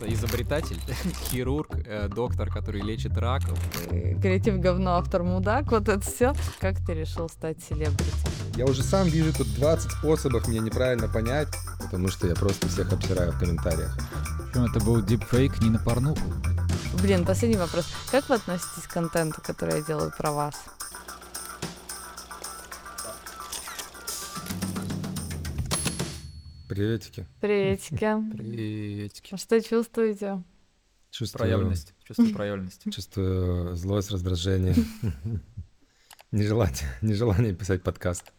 [0.00, 0.80] изобретатель,
[1.30, 3.58] хирург, э, доктор, который лечит раков.
[3.90, 6.34] Э, Креатив говно, автор мудак, вот это все.
[6.60, 8.12] Как ты решил стать селебрити?
[8.56, 11.48] Я уже сам вижу тут 20 способов меня неправильно понять,
[11.78, 13.96] потому что я просто всех обсираю в комментариях.
[14.46, 16.22] Причем это был дипфейк не на порнуху.
[17.02, 17.86] Блин, последний вопрос.
[18.10, 20.54] Как вы относитесь к контенту, который я делаю про вас?
[26.76, 27.26] Приветики.
[27.40, 27.96] Приветики.
[28.36, 29.34] Приветики.
[29.34, 30.44] А Что чувствуете?
[31.10, 31.94] Чувствую, Проявленность.
[32.04, 32.90] Чувство проявленности.
[32.94, 34.74] чувствую злость, раздражение,
[36.32, 38.30] нежелание, нежелание писать подкаст,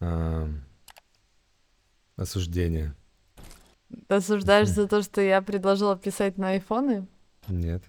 [0.00, 0.48] А,
[2.16, 2.94] осуждение.
[4.06, 7.06] Ты осуждаешь за то, что я предложила писать на айфоны?
[7.48, 7.84] Нет.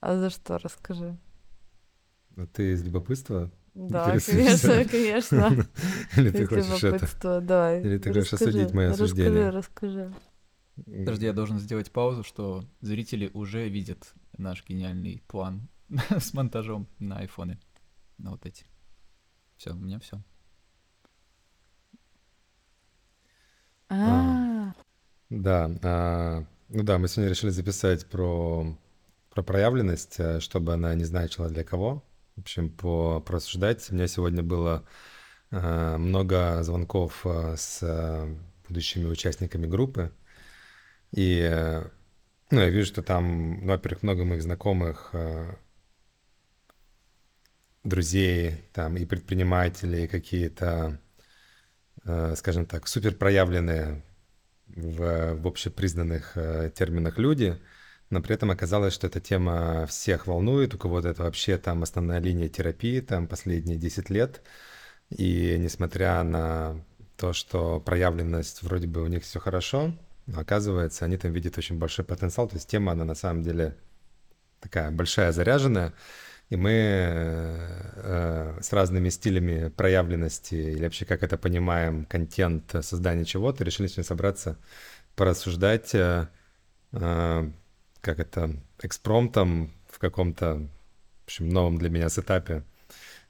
[0.00, 0.56] А за что?
[0.56, 1.18] Расскажи.
[2.38, 3.50] А ты из любопытства?
[3.74, 5.66] Да, конечно, конечно.
[6.16, 7.08] Или ты хочешь это?
[7.80, 9.50] Или ты хочешь осудить моё осуждение?
[9.50, 10.14] Расскажи, расскажи.
[10.84, 15.68] Подожди, я должен сделать паузу, что зрители уже видят наш гениальный план
[16.10, 17.58] с монтажом на айфоне.
[18.18, 18.66] На вот эти.
[19.56, 20.22] Все, у меня все.
[23.88, 24.72] А,
[25.30, 28.66] Да, а, ну да, мы сегодня решили записать про,
[29.30, 32.02] про проявленность, э, чтобы она не значила для кого.
[32.42, 33.88] Общем, по, порассуждать.
[33.88, 34.84] У меня сегодня было
[35.52, 38.34] э, много звонков э, с э,
[38.68, 40.10] будущими участниками группы.
[41.12, 41.84] И, э,
[42.50, 45.54] ну, я вижу, что там, ну, во-первых, много моих знакомых, э,
[47.84, 51.00] друзей, там, и предприниматели, и какие-то,
[52.04, 54.02] э, скажем так, супер проявленные
[54.66, 57.62] в, в общепризнанных э, терминах люди,
[58.12, 62.20] но при этом оказалось, что эта тема всех волнует, у кого-то это вообще там основная
[62.20, 64.42] линия терапии, там последние 10 лет,
[65.08, 66.84] и несмотря на
[67.16, 69.94] то, что проявленность вроде бы у них все хорошо,
[70.36, 73.78] оказывается, они там видят очень большой потенциал, то есть тема, она на самом деле
[74.60, 75.94] такая большая, заряженная,
[76.50, 83.64] и мы э, с разными стилями проявленности или вообще как это понимаем, контент создания чего-то,
[83.64, 84.58] решили сегодня собраться,
[85.16, 86.28] порассуждать, э,
[86.92, 87.50] э,
[88.02, 88.50] как это,
[88.82, 90.68] экспромтом в каком-то,
[91.22, 92.64] в общем, новом для меня сетапе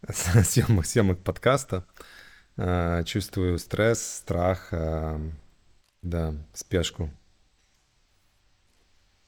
[0.10, 1.84] съемок, съемок подкаста.
[2.56, 5.18] Э, чувствую стресс, страх, э,
[6.02, 7.10] да, спешку.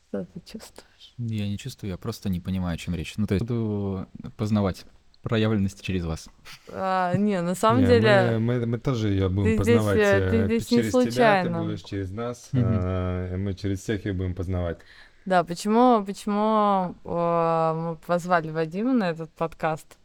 [0.08, 1.14] Что ты чувствуешь?
[1.18, 3.14] Я не чувствую, я просто не понимаю, о чем речь.
[3.16, 4.84] Ну, то есть буду познавать
[5.22, 6.28] проявленность через вас.
[6.68, 8.38] А, не, на самом Не, деле...
[8.38, 10.90] Мы, мы, мы тоже ее будем Ты здесь, познавать э, ты э, здесь не через
[10.90, 11.62] тебя, ты случайно.
[11.62, 12.64] будешь через нас, Мгм.
[12.66, 14.78] а, и мы через всех ее будем познавать.
[15.26, 19.96] Да, почему, почему э, мы позвали Вадима на этот подкаст?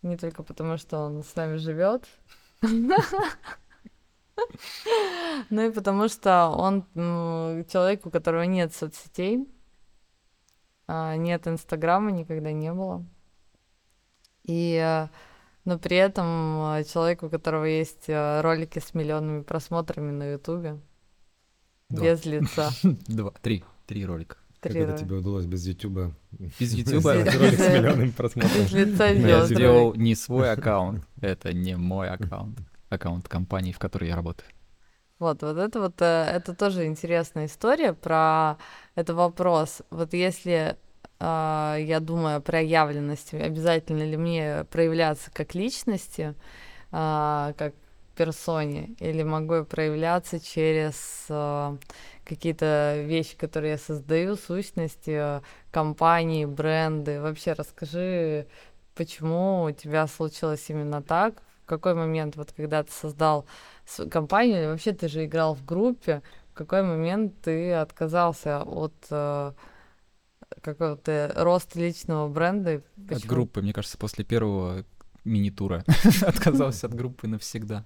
[0.00, 2.08] Не только потому, что он с нами живет,
[2.62, 2.96] но
[5.62, 9.46] и потому, что он м, человек, у которого нет соцсетей,
[10.86, 13.04] а, нет Инстаграма, никогда не было.
[14.44, 15.08] И, э,
[15.66, 20.80] но при этом человек, у которого есть ролики с миллионными просмотрами на Ютубе,
[21.90, 22.70] без лица.
[22.82, 24.36] Два, три, три ролика.
[24.64, 26.14] Как это тебе удалось без Ютуба?
[26.58, 28.66] Без Ютуба Ролик с миллионным просмотром.
[28.72, 32.58] Ну, я сделал не свой аккаунт, это не мой аккаунт,
[32.88, 34.48] аккаунт компании, в которой я работаю.
[35.18, 38.56] Вот, вот это вот, э, это тоже интересная история про
[38.94, 39.82] это вопрос.
[39.90, 40.76] Вот если
[41.20, 46.34] а, я думаю о проявленности, обязательно ли мне проявляться как личности,
[46.90, 47.74] а, как
[48.16, 51.26] персоне, или могу я проявляться через
[52.24, 57.20] какие-то вещи, которые я создаю, сущности, а, компании, бренды.
[57.20, 58.46] Вообще расскажи,
[58.94, 63.46] почему у тебя случилось именно так, в какой момент, вот когда ты создал
[64.10, 69.52] компанию, или вообще ты же играл в группе, в какой момент ты отказался от э,
[70.60, 72.74] какого-то роста личного бренда?
[72.74, 73.28] и От почему?
[73.28, 74.84] группы, мне кажется, после первого
[75.24, 75.84] мини-тура
[76.22, 77.84] отказался от группы навсегда.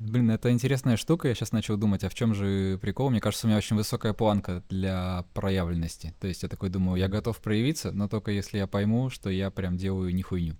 [0.00, 1.28] Блин, это интересная штука.
[1.28, 3.10] Я сейчас начал думать, а в чем же прикол?
[3.10, 6.14] Мне кажется, у меня очень высокая планка для проявленности.
[6.20, 9.50] То есть я такой думаю, я готов проявиться, но только если я пойму, что я
[9.50, 10.56] прям делаю не хуйню.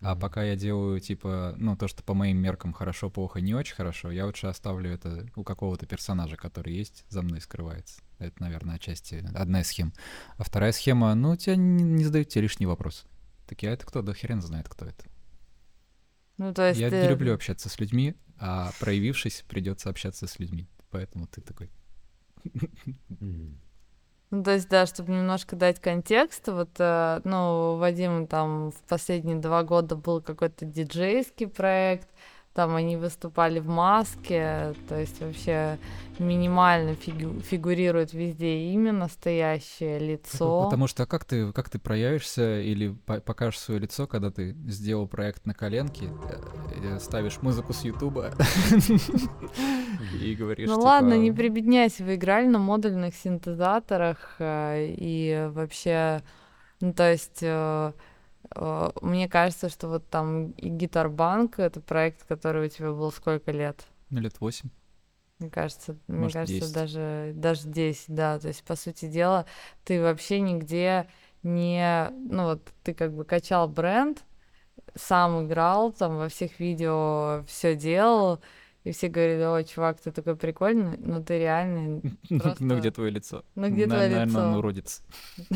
[0.00, 3.74] А пока я делаю, типа, ну, то, что по моим меркам хорошо, плохо, не очень
[3.74, 8.00] хорошо, я лучше оставлю это у какого-то персонажа, который есть, за мной скрывается.
[8.18, 9.92] Это, наверное, отчасти одна из схем.
[10.36, 13.06] А вторая схема, ну, тебя не, не задают тебе лишний вопрос.
[13.48, 14.02] Такие, а это кто?
[14.02, 15.04] Да хрен знает, кто это.
[16.38, 20.38] Ну, то есть Я ты- не люблю общаться с людьми, а проявившись, придется общаться с
[20.38, 20.68] людьми.
[20.90, 21.70] Поэтому ты такой.
[24.30, 28.80] Ну, то есть, да, чтобы немножко дать контекст, вот, э, ну, у Вадима там в
[28.82, 32.08] последние два года был какой-то диджейский проект,
[32.58, 35.78] там они выступали в маске, то есть вообще
[36.18, 40.64] минимально фигу- фигурирует везде имя настоящее, лицо.
[40.64, 45.06] Потому что как ты, как ты проявишься или по- покажешь свое лицо, когда ты сделал
[45.06, 46.06] проект на коленке,
[46.82, 48.32] э, ставишь музыку с Ютуба
[50.20, 56.22] и говоришь, Ну типа, ладно, не прибедняйся, вы играли на модульных синтезаторах, э, и вообще,
[56.80, 57.92] ну то есть э, э,
[59.02, 63.84] мне кажется, что вот там и Гитарбанк это проект, который у тебя был сколько лет?
[64.10, 64.70] Ну, лет восемь.
[65.38, 66.74] Мне кажется, мне Может, кажется, 10.
[66.74, 68.38] даже даже 10, да.
[68.40, 69.46] То есть, по сути дела,
[69.84, 71.06] ты вообще нигде
[71.44, 74.24] не, ну вот ты как бы качал бренд,
[74.96, 78.40] сам играл, там во всех видео все делал,
[78.82, 83.10] и все говорили, о, чувак, ты такой прикольный, но ты реально, Просто- Ну, где твое
[83.10, 83.44] лицо?
[83.54, 84.58] ну где твое Наверное, он лицо?
[84.58, 85.02] уродец.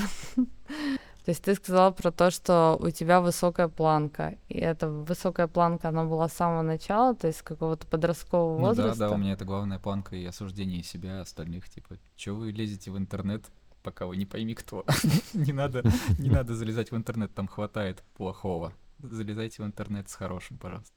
[1.25, 5.89] То есть ты сказал про то, что у тебя высокая планка, и эта высокая планка,
[5.91, 9.09] она была с самого начала, то есть с какого-то подросткового Ну да, возраста?
[9.09, 12.99] да, у меня это главная планка и осуждение себя, остальных, типа, чё вы лезете в
[12.99, 13.45] интернет,
[13.85, 14.85] пока вы не пойми кто.
[15.35, 15.85] Не надо,
[16.19, 18.73] не надо залезать в интернет, там хватает плохого.
[18.99, 20.93] Залезайте в интернет с хорошим, пожалуйста.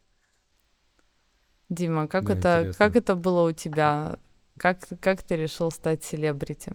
[1.69, 2.86] Дима, как Да, это, интересно.
[2.86, 4.18] как это было у тебя?
[4.57, 6.72] Как, как ты решил стать селебрити?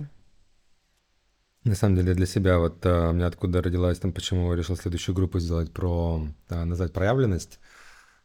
[1.65, 4.77] На самом деле для себя вот а, у меня откуда родилась, там, почему я решил
[4.77, 7.61] следующую группу сделать про, а, назвать проявленность.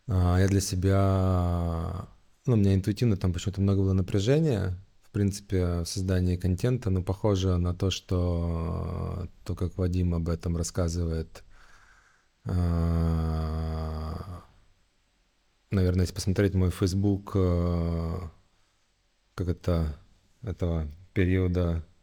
[0.08, 2.08] А, Я для себя,
[2.46, 7.04] ну, у меня интуитивно там почему-то много было напряжения, в принципе, в создании контента, но
[7.04, 11.44] похоже на то, что то, как Вадим об этом рассказывает,
[12.46, 14.44] а,
[15.72, 17.32] наверное, если посмотреть мой Facebook,
[19.36, 20.00] как это,
[20.42, 21.95] этого периода э,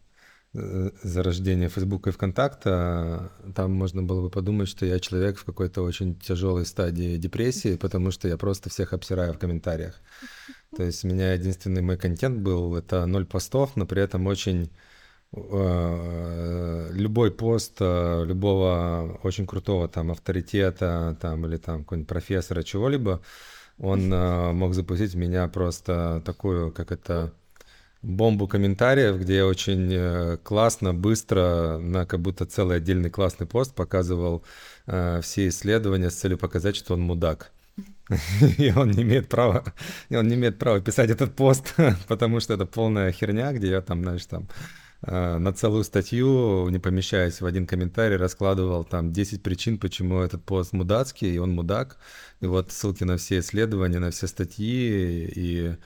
[0.55, 6.15] зарождения Фейсбука и ВКонтакта, там можно было бы подумать, что я человек в какой-то очень
[6.19, 9.95] тяжелой стадии депрессии, потому что я просто всех обсираю в комментариях.
[10.77, 14.71] То есть у меня единственный мой контент был, это ноль постов, но при этом очень
[15.33, 23.23] э, любой пост э, любого очень крутого там авторитета там или там какого-нибудь профессора чего-либо,
[23.79, 27.33] он э, мог запустить в меня просто такую, как это,
[28.03, 33.75] бомбу комментариев, где я очень э, классно, быстро, на как будто целый отдельный классный пост
[33.75, 34.45] показывал
[34.87, 37.53] э, все исследования с целью показать, что он мудак.
[38.59, 39.65] И он не имеет права,
[40.11, 41.75] он не имеет права писать этот пост,
[42.09, 44.49] потому что это полная херня, где я там, знаешь, там
[45.03, 50.45] э, на целую статью, не помещаясь в один комментарий, раскладывал там 10 причин, почему этот
[50.45, 51.99] пост мудацкий, и он мудак.
[52.41, 55.77] И вот ссылки на все исследования, на все статьи, и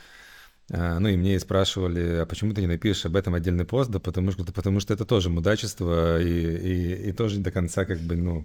[0.68, 3.88] Ну и мне спрашивали, а почему ты не напишешь об этом отдельный пост?
[3.90, 8.00] Да потому что, потому что это тоже мудачество и, и, и тоже до конца как
[8.00, 8.44] бы, ну,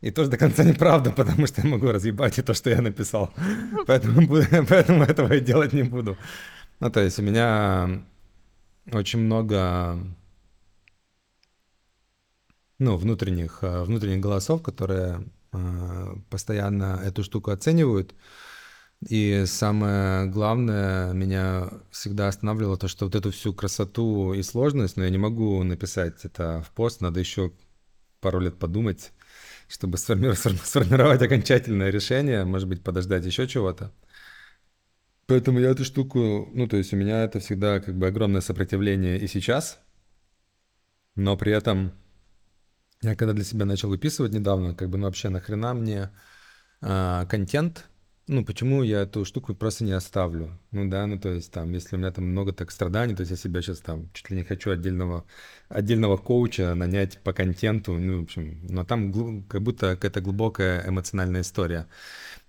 [0.00, 3.32] и тоже до конца неправда, потому что я могу разъебать и то, что я написал.
[3.86, 4.28] Поэтому,
[4.68, 6.16] поэтому этого и делать не буду.
[6.80, 8.02] Ну, то есть у меня
[8.92, 9.98] очень много,
[12.78, 18.14] ну, внутренних, а, внутренних голосов, которые а, постоянно эту штуку оценивают.
[19.08, 25.04] И самое главное, меня всегда останавливало то, что вот эту всю красоту и сложность, но
[25.04, 27.52] я не могу написать это в пост, надо еще
[28.20, 29.12] пару лет подумать,
[29.68, 33.92] чтобы сформи- сформи- сформировать окончательное решение, может быть, подождать еще чего-то.
[35.28, 39.18] Поэтому я эту штуку, ну, то есть у меня это всегда как бы огромное сопротивление
[39.18, 39.78] и сейчас,
[41.14, 41.92] но при этом
[43.02, 46.10] я когда для себя начал выписывать недавно, как бы, ну, вообще нахрена мне
[46.80, 47.86] а, контент,
[48.28, 50.58] ну, почему я эту штуку просто не оставлю?
[50.72, 53.30] Ну да, ну то есть там, если у меня там много так страданий, то есть
[53.30, 55.24] я себя сейчас там чуть ли не хочу отдельного,
[55.68, 61.42] отдельного коуча нанять по контенту, ну, в общем, но там как будто какая-то глубокая эмоциональная
[61.42, 61.86] история.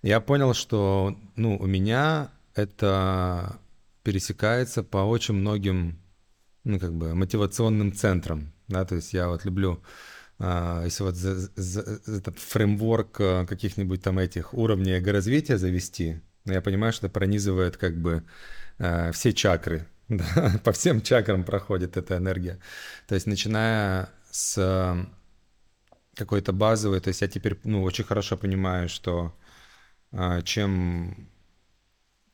[0.02, 3.60] Я понял, что, ну, у меня это
[4.04, 6.00] пересекается по очень многим,
[6.64, 9.82] ну, как бы, мотивационным центрам, да, то есть я вот люблю
[10.40, 16.54] если вот за, за- за этот фреймворк а, каких-нибудь там этих уровней эго-развития завести, ну,
[16.54, 18.24] я понимаю, что это пронизывает как бы
[18.80, 22.60] а, все чакры, да, по всем чакрам проходит эта энергия.
[23.08, 25.08] То есть начиная с а,
[26.16, 29.34] какой-то базовой, то есть я теперь, ну, очень хорошо понимаю, что
[30.12, 31.30] а, чем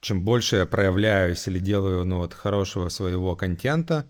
[0.01, 4.05] чем больше я проявляюсь или делаю, ну, вот, хорошего своего контента,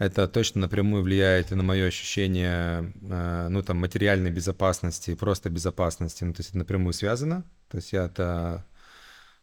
[0.00, 6.24] это точно напрямую влияет и на мое ощущение, э, ну, там, материальной безопасности просто безопасности.
[6.24, 7.44] Ну, то есть это напрямую связано.
[7.68, 8.64] То есть я это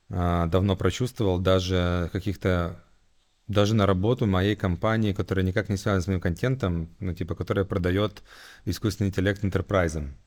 [0.10, 2.84] э, давно прочувствовал, даже каких-то
[3.48, 7.64] даже на работу моей компании, которая никак не связана с моим контентом, ну, типа, которая
[7.64, 8.24] продает
[8.66, 10.18] искусственный интеллект интерпрайзам.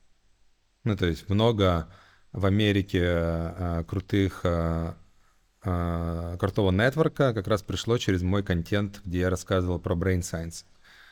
[0.85, 1.89] Ну, то есть много
[2.31, 4.45] в Америке а, крутых
[5.61, 10.65] крутого нетворка как раз пришло через мой контент, где я рассказывал про brain science.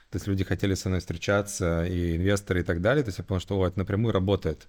[0.09, 3.03] То есть люди хотели со мной встречаться, и инвесторы, и так далее.
[3.03, 4.67] То есть я понял, что о, это напрямую работает.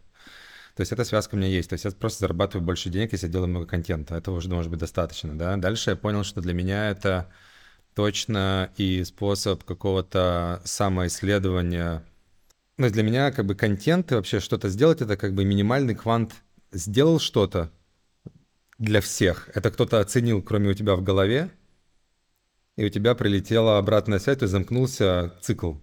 [0.74, 1.70] То есть эта связка у меня есть.
[1.70, 4.16] То есть я просто зарабатываю больше денег, если я делаю много контента.
[4.16, 5.56] Этого уже может быть достаточно, да.
[5.56, 7.30] Дальше я понял, что для меня это
[7.94, 12.04] точно и способ какого-то самоисследования.
[12.76, 16.34] Ну, для меня как бы контент и вообще что-то сделать, это как бы минимальный квант.
[16.70, 17.70] Сделал что-то
[18.80, 19.50] для всех.
[19.54, 21.50] Это кто-то оценил, кроме у тебя в голове,
[22.76, 25.74] и у тебя прилетела обратная связь, то есть замкнулся цикл.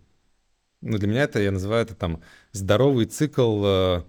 [0.82, 2.22] Ну, для меня это, я называю это там
[2.54, 4.04] здоровый цикл э,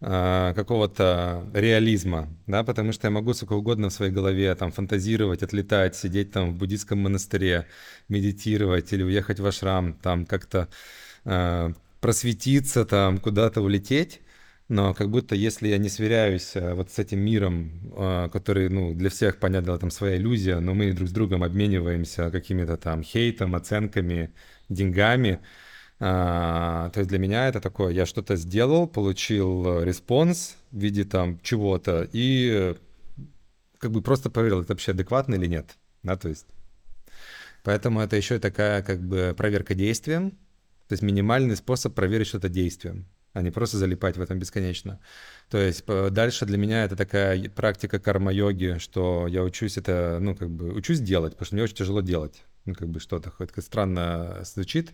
[0.00, 5.42] э, какого-то реализма, да, потому что я могу сколько угодно в своей голове там фантазировать,
[5.42, 7.66] отлетать, сидеть там в буддийском монастыре,
[8.08, 10.68] медитировать или уехать в ашрам, там как-то
[11.24, 14.20] э, просветиться, там куда-то улететь,
[14.68, 18.92] но как будто если я не сверяюсь э, вот с этим миром, э, который, ну,
[18.94, 23.54] для всех, понятно, там своя иллюзия, но мы друг с другом обмениваемся какими-то там хейтом,
[23.54, 24.30] оценками,
[24.68, 25.40] деньгами,
[26.00, 31.40] а, то есть для меня это такое, я что-то сделал, получил response в виде там
[31.40, 32.76] чего-то и
[33.78, 36.46] как бы просто проверил, это вообще адекватно или нет, да, то есть.
[37.64, 40.32] Поэтому это еще и такая как бы проверка действием,
[40.86, 45.00] то есть минимальный способ проверить что-то действием а не просто залипать в этом бесконечно.
[45.50, 50.50] То есть дальше для меня это такая практика карма-йоги, что я учусь это, ну, как
[50.50, 52.44] бы, учусь делать, потому что мне очень тяжело делать.
[52.64, 54.92] Ну, как бы что-то, хоть странно звучит,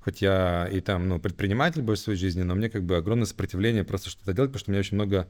[0.00, 3.84] хоть я и там, ну, предприниматель больше своей жизни, но мне как бы огромное сопротивление
[3.84, 5.28] просто что-то делать, потому что у меня очень много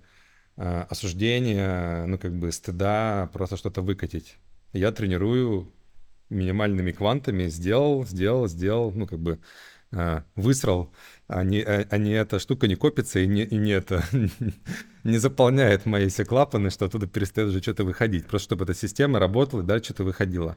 [0.57, 4.37] э, осуждения, ну, как бы стыда, просто что-то выкатить.
[4.73, 5.71] Я тренирую
[6.31, 9.39] минимальными квантами, сделал, сделал, сделал, ну, как бы
[9.93, 10.93] э, высрал
[11.33, 14.05] а, а не эта штука не копится и не, и не это
[15.05, 18.27] не заполняет мои все клапаны, что оттуда перестает уже что-то выходить.
[18.27, 20.57] Просто чтобы эта система работала дальше что-то выходило.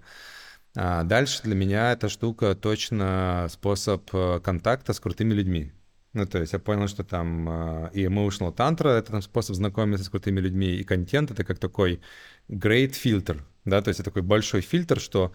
[0.75, 5.71] А дальше для меня эта штука точно способ э, контакта с крутыми людьми.
[6.13, 10.03] Ну, то есть я понял, что там э, и emotional tantra— это там способ знакомиться
[10.05, 12.01] с крутыми людьми, и контент— это как такой
[12.49, 15.31] great filter, да, то есть это такой большой фильтр, что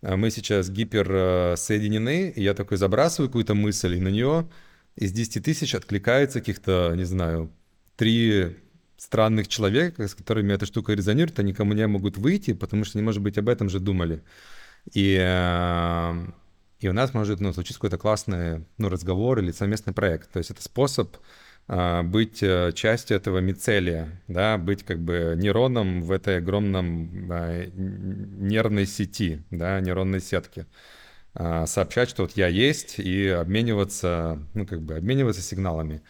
[0.00, 4.48] э, мы сейчас гипер соединены, и я такой забрасываю какую-то мысль, и на нее
[4.98, 7.52] из 10 тысяч откликается каких-то, не знаю,
[7.96, 8.56] три
[8.96, 13.04] странных человека, с которыми эта штука резонирует, они ко мне могут выйти, потому что они,
[13.04, 14.24] может быть, об этом же думали.
[14.92, 16.14] И, э,
[16.80, 20.32] и у нас может ну, случиться какой-то классный ну, разговор или совместный проект.
[20.32, 21.16] То есть это способ
[21.68, 27.28] э, быть э, частью этого мицелия, да, быть как бы нейроном в этой огромном
[27.76, 30.66] нервной сети, да, нейронной сетке.
[31.40, 36.02] А, сообщать, что вот я есть, и обмениваться, ну, как бы обмениваться сигналами.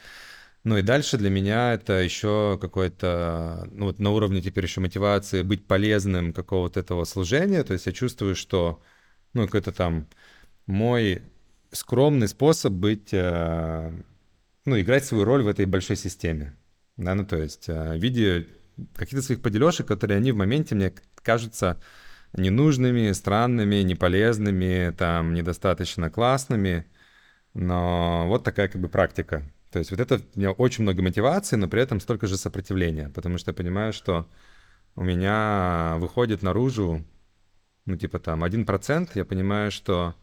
[0.65, 5.43] Ну и дальше для меня это еще какой-то, ну вот на уровне теперь еще мотивации
[5.43, 8.83] быть полезным какого-то этого служения, то есть я чувствую, что,
[9.35, 10.09] ну, какой-то там
[10.67, 11.23] мой
[11.73, 13.93] скромный способ быть, э,
[14.65, 16.57] ну, играть свою роль в этой большой системе,
[16.97, 18.47] да, ну, то есть э, в виде
[18.95, 20.93] каких-то своих поделешек, которые они в моменте мне
[21.23, 21.79] кажутся
[22.33, 26.87] ненужными, странными, неполезными, там, недостаточно классными.
[27.55, 29.51] Но вот такая как бы практика.
[29.71, 33.11] То есть вот это у меня очень много мотивации, но при этом столько же сопротивления,
[33.11, 34.27] потому что я понимаю, что
[34.97, 37.05] у меня выходит наружу,
[37.85, 40.15] ну, типа там 1%, я понимаю, что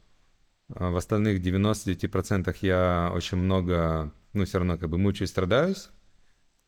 [0.69, 5.89] э, в остальных 99% я очень много, ну, все равно как бы мучаюсь, страдаюсь,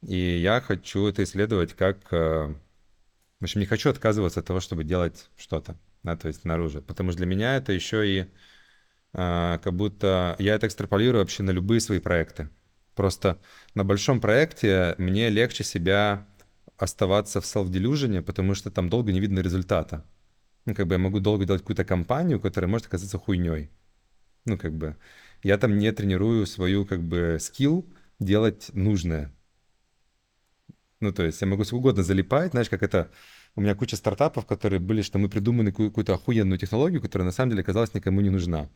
[0.02, 2.54] и я хочу это исследовать как э,
[3.40, 6.82] в общем, не хочу отказываться от того, чтобы делать что-то, да, то есть наружу.
[6.82, 8.28] Потому что для меня это еще и
[9.14, 12.50] а, как будто я это экстраполирую вообще на любые свои проекты.
[12.96, 13.40] Просто
[13.76, 16.28] на большом проекте мне легче себя
[16.78, 20.06] оставаться в self-delusion, потому что там долго не видно результата.
[20.66, 23.70] Ну, как бы я могу долго делать какую-то компанию, которая может оказаться хуйней.
[24.46, 24.98] Ну, как бы
[25.44, 27.86] я там не тренирую свою, как бы, скилл
[28.20, 29.32] делать нужное.
[31.00, 33.10] Ну, то есть я могу сколько угодно залипать, знаешь, как это...
[33.56, 37.52] У меня куча стартапов, которые были, что мы придумали какую-то охуенную технологию, которая на самом
[37.52, 38.70] деле оказалась никому не нужна.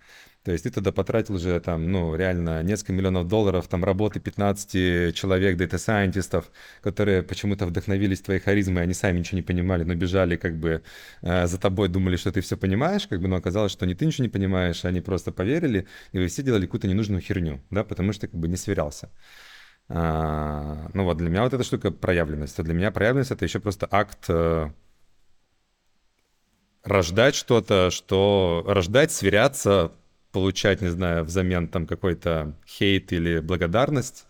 [0.43, 5.15] То есть ты тогда потратил уже там, ну, реально несколько миллионов долларов, там, работы 15
[5.15, 6.51] человек, дата-сайентистов,
[6.81, 10.81] которые почему-то вдохновились твоей харизмой, они сами ничего не понимали, но бежали как бы
[11.21, 14.05] э, за тобой, думали, что ты все понимаешь, как бы, но оказалось, что не ты
[14.07, 18.13] ничего не понимаешь, они просто поверили, и вы все делали какую-то ненужную херню, да, потому
[18.13, 19.09] что как бы не сверялся.
[19.93, 22.57] А, ну вот для меня вот эта штука проявленность.
[22.59, 24.71] А для меня проявленность это еще просто акт э,
[26.83, 29.91] рождать что-то, что рождать, сверяться,
[30.31, 34.27] получать, не знаю, взамен там какой-то хейт или благодарность.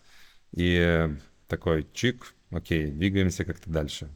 [0.52, 1.08] И
[1.46, 4.08] такой чик, окей, двигаемся как-то дальше.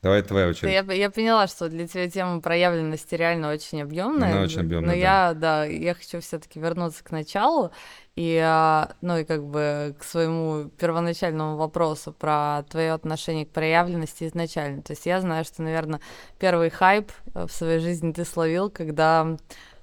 [0.00, 0.72] Давай твоя очередь.
[0.72, 4.32] Я, я поняла, что для тебя тема проявленности реально очень объемная.
[4.32, 4.90] Она очень объемная.
[4.90, 4.96] Но да.
[4.96, 7.72] я, да, я хочу все-таки вернуться к началу
[8.14, 14.24] и, а, ну и как бы к своему первоначальному вопросу про твое отношение к проявленности
[14.28, 14.82] изначально.
[14.82, 16.00] То есть я знаю, что, наверное,
[16.38, 19.36] первый хайп э, в своей жизни ты словил, когда,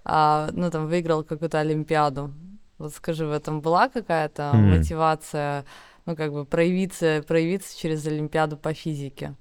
[0.06, 2.34] а, ну там выиграл какую-то олимпиаду.
[2.78, 4.78] Вот скажи, в этом была какая-то М.
[4.78, 5.66] мотивация,
[6.06, 9.36] ну как бы проявиться, проявиться через олимпиаду по физике?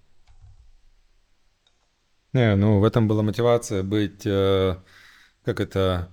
[2.34, 4.76] Не, ну в этом была мотивация быть, э,
[5.44, 6.10] как это,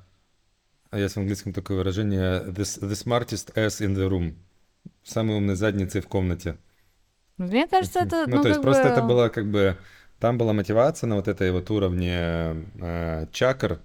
[0.92, 4.36] а есть в английском такое выражение, the, the smartest ass in the room,
[5.04, 6.58] самый умный задницей в комнате.
[7.38, 9.78] Мне кажется, это, Ну, ну, то есть как просто бы- это было как бы,
[10.20, 13.80] там была мотивация на вот этой вот уровне э, чакр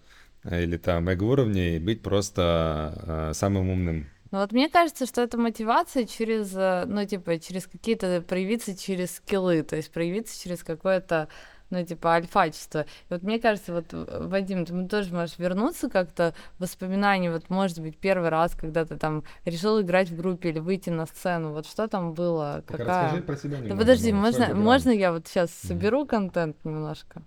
[0.45, 4.07] э, или там эго-уровней быть просто э, самым умным.
[4.31, 9.17] Ну вот мне кажется, что это мотивация через, э, ну типа, через какие-то, проявиться через
[9.17, 11.29] скиллы, то есть проявиться через какое-то,
[11.71, 12.81] ну типа, альфачество.
[12.83, 17.49] И вот мне кажется, вот, э, Вадим, ты тоже можешь вернуться как-то в воспоминания, вот
[17.49, 21.53] может быть первый раз, когда ты там решил играть в группе или выйти на сцену,
[21.53, 23.05] вот что там было, Так какая...
[23.05, 27.23] расскажи про себя Да немного, подожди, ну, можно, можно я вот сейчас соберу контент немножко?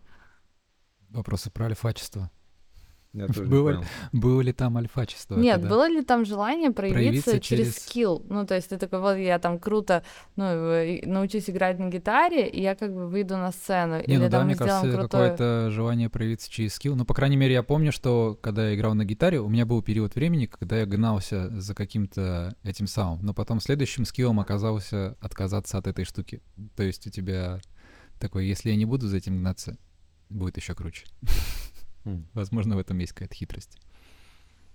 [1.10, 2.30] Вопросы про альфачество.
[3.14, 3.86] Я тоже не Было- понял.
[4.12, 5.36] Было ли там альфачество?
[5.36, 5.70] Нет, Это да.
[5.70, 7.74] было ли там желание проявиться, Проявиться через...
[7.74, 8.24] через- скилл?
[8.30, 10.04] Ну, то есть ты такой, вот я там круто,
[10.36, 10.44] ну,
[11.06, 13.96] научусь играть на гитаре, и я как бы выйду на сцену.
[13.96, 15.08] Не, или ну да, мне кажется, крутой...
[15.08, 16.96] какое-то желание проявиться через скилл.
[16.96, 19.82] Ну, по крайней мере, я помню, что когда я играл на гитаре, у меня был
[19.82, 25.80] период времени, когда я гнался за каким-то этим самым, но потом следующим скиллом оказался отказаться
[25.80, 26.42] от этой штуки.
[26.76, 27.60] То есть у тебя
[28.20, 29.78] такой, если я не буду за этим гнаться,
[30.30, 31.06] будет еще круче.
[32.34, 33.78] Возможно, в этом есть какая-то хитрость.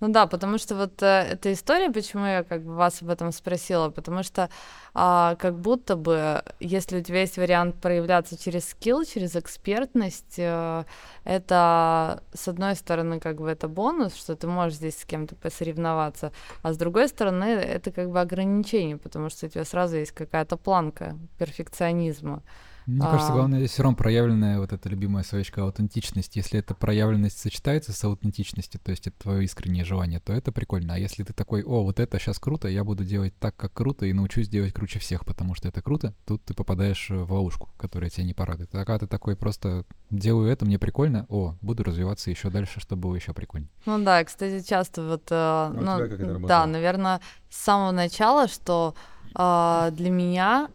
[0.01, 3.33] Ну да, потому что вот э, эта история, почему я как бы вас об этом
[3.33, 4.51] спросила, потому что
[4.93, 10.85] а, как будто бы, если у тебя есть вариант проявляться через скилл, через экспертность, э,
[11.25, 16.33] это, с одной стороны, как бы это бонус, что ты можешь здесь с кем-то посоревноваться,
[16.63, 20.57] а с другой стороны, это как бы ограничение, потому что у тебя сразу есть какая-то
[20.57, 22.43] планка перфекционизма.
[22.87, 23.35] Мне кажется, А.
[23.35, 26.37] главное здесь все равно проявленная вот эта любимая словечко аутентичность.
[26.37, 30.95] Если эта проявленность сочетается с аутентичностью, то есть это твое искреннее желание, то это прикольно.
[30.95, 34.07] А если ты такой, о, вот это сейчас круто, я буду делать так, как круто,
[34.07, 38.11] и научусь делать круче всех, потому что это круто, тут ты попадаешь в ловушку, которая
[38.11, 38.75] тебя не порадует.
[38.75, 43.03] А когда ты такой просто делаю это, мне прикольно, о, буду развиваться еще дальше, чтобы
[43.03, 43.71] было еще прикольнее.
[43.87, 47.21] Ну да, кстати, часто вот, э, у ну, тебя как это да, наверное,
[47.51, 48.95] с самого начала, что
[49.35, 50.69] а, для меня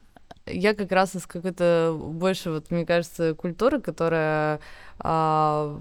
[0.50, 4.60] я как раз из какой-то больше, вот мне кажется, культуры, которая,
[5.00, 5.80] а,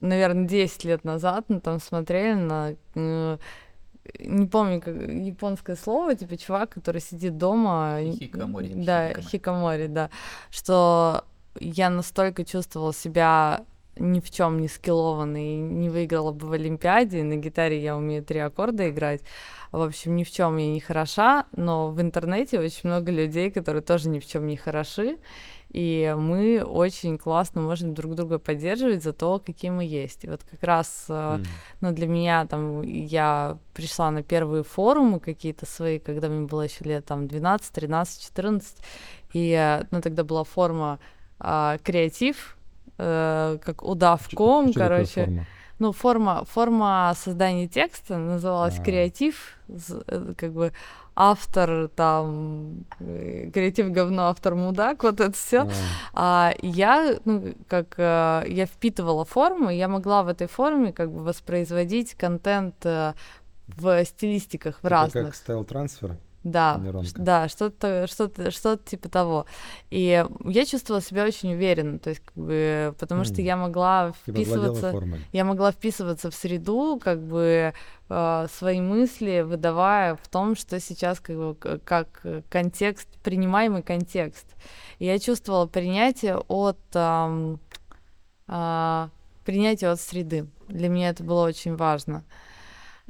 [0.00, 3.38] наверное, 10 лет назад, ну, там смотрели на э,
[4.18, 7.98] не помню, как японское слово, типа чувак, который сидит дома.
[8.02, 10.10] Хикамори, Да, хикамори, да.
[10.50, 11.24] Что
[11.58, 13.64] я настолько чувствовала себя
[13.96, 17.22] ни в чем не скиллованной, не выиграла бы в Олимпиаде.
[17.22, 19.22] На гитаре я умею три аккорда играть.
[19.72, 23.82] В общем, ни в чем я не хороша, но в интернете очень много людей, которые
[23.82, 25.18] тоже ни в чем не хороши.
[25.70, 30.24] И мы очень классно можем друг друга поддерживать за то, какие мы есть.
[30.24, 31.44] И вот как раз М.
[31.80, 36.84] ну, для меня там я пришла на первые форумы какие-то свои, когда мне было еще
[36.84, 38.78] лет там 12, 13, 14.
[39.32, 40.98] И, э, ну, тогда была форма
[41.38, 42.56] а, креатив,
[43.02, 45.24] э, как удавком, Что такое короче.
[45.24, 45.46] форма?
[45.78, 48.82] Ну, форма, форма создания текста называлась А.
[48.82, 50.72] креатив, э, как бы
[51.16, 55.68] автор там, э, креатив говно, автор мудак, вот это все.
[56.12, 61.22] А, А я, ну, как я впитывала форму, я могла в этой форме как бы
[61.24, 65.24] воспроизводить контент в стилистиках, в это разных.
[65.26, 66.16] как стайл-трансфер?
[66.42, 67.08] Да, нейронка.
[67.08, 69.46] ш- да, что-то, что-то, что-то типа того.
[69.90, 73.44] И я чувствовала себя очень уверенно, то есть, как бы, потому что М.
[73.46, 74.94] я могла вписываться,
[75.32, 77.74] я могла вписываться в среду, как бы
[78.08, 84.46] э, свои мысли выдавая в том, что сейчас как бы как э, контекст, принимаемый контекст.
[84.98, 87.60] И я чувствовала принятие от ам,
[88.48, 89.10] а,
[89.44, 90.46] принятие от среды.
[90.68, 92.24] Для меня это было очень важно.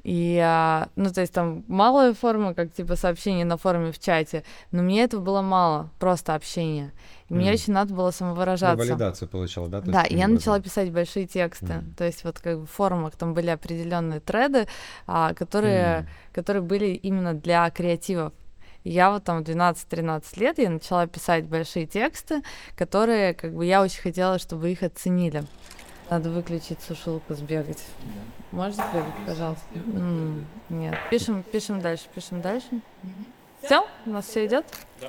[0.03, 4.45] И, а, ну, то есть там малая форма, как типа сообщение на форуме в чате,
[4.73, 6.93] но мне этого было мало, просто общение.
[7.29, 7.55] И мне Мгм.
[7.55, 8.77] очень надо было Ну, самовыражаться.
[8.77, 9.81] валидацию получала, да?
[9.83, 10.63] Да, я таким начала образом?
[10.63, 11.67] писать большие тексты.
[11.75, 11.95] Мгм.
[11.95, 14.67] То есть вот как бы в форумах там были определенные треды,
[15.07, 16.07] а, которые, М.
[16.33, 18.33] которые были именно для креативов.
[18.83, 22.43] Я вот там в 12-13 лет я начала писать большие тексты,
[22.77, 25.45] которые как бы я очень хотела, чтобы их оценили.
[26.11, 27.85] Надо выключить сушилку, сбегать.
[28.51, 29.65] Можно сбегать, пожалуйста?
[29.77, 30.99] М, Нет.
[31.09, 32.67] Пишем, пишем дальше, пишем дальше.
[33.63, 33.87] Все?
[34.07, 34.67] У нас все идет?
[35.01, 35.09] Да.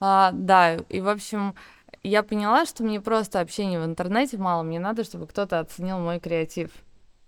[0.00, 1.54] А, да, и в общем,
[2.02, 6.18] я поняла, что мне просто общение в интернете мало, мне надо, чтобы кто-то оценил мой
[6.18, 6.72] креатив.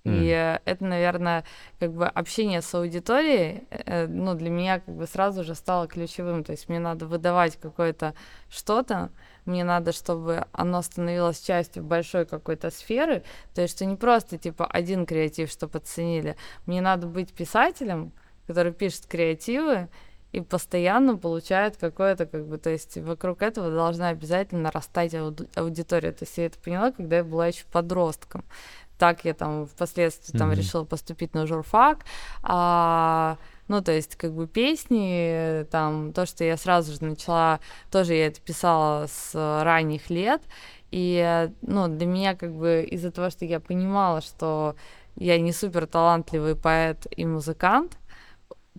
[0.05, 0.19] Mm.
[0.21, 1.45] И это, наверное,
[1.79, 6.43] как бы общение с аудиторией, э, ну, для меня как бы сразу же стало ключевым.
[6.43, 8.15] То есть мне надо выдавать какое-то
[8.49, 9.11] что-то,
[9.45, 13.23] мне надо, чтобы оно становилось частью большой какой-то сферы.
[13.55, 16.37] То есть что не просто, типа, один креатив, чтобы оценили.
[16.67, 18.13] Мне надо быть писателем,
[18.47, 19.89] который пишет креативы,
[20.33, 26.13] и постоянно получает какое-то, как бы, то есть вокруг этого должна обязательно растать ауди- аудитория.
[26.13, 28.43] То есть я это поняла, когда я была еще подростком
[29.03, 32.05] так я там впоследствии там решила поступить на журфак.
[32.45, 33.37] А,
[33.67, 37.59] ну, то есть, как бы песни, там, то, что я сразу же начала,
[37.91, 39.33] тоже я это писала с
[39.65, 40.41] ранних лет,
[40.93, 44.77] и, ну, для меня, как бы, из-за того, что я понимала, что
[45.17, 47.99] я не супер талантливый поэт и музыкант,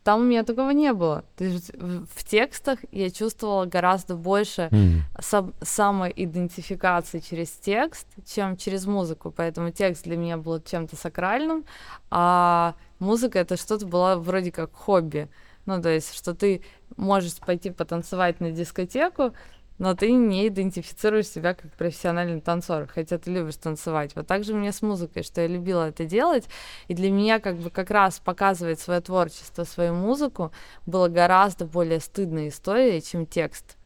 [0.03, 1.23] там у меня такого не было.
[1.37, 4.99] То есть в текстах я чувствовала гораздо больше mm.
[5.21, 9.31] сам, самоидентификации через текст, чем через музыку.
[9.31, 11.63] Поэтому текст для меня был чем-то сакральным,
[12.11, 15.29] а музыка это что-то было вроде как хобби.
[15.65, 16.61] Ну, то есть, что ты
[16.97, 19.33] можешь пойти потанцевать на дискотеку,
[19.77, 24.15] но ты не идентифицируешь себя как профессиональный танцор, хотя ты любишь танцевать.
[24.15, 26.47] Вот так же мне с музыкой, что я любила это делать,
[26.88, 30.51] и для меня как бы как раз показывать свое творчество, свою музыку
[30.86, 33.77] было гораздо более стыдной историей, чем текст.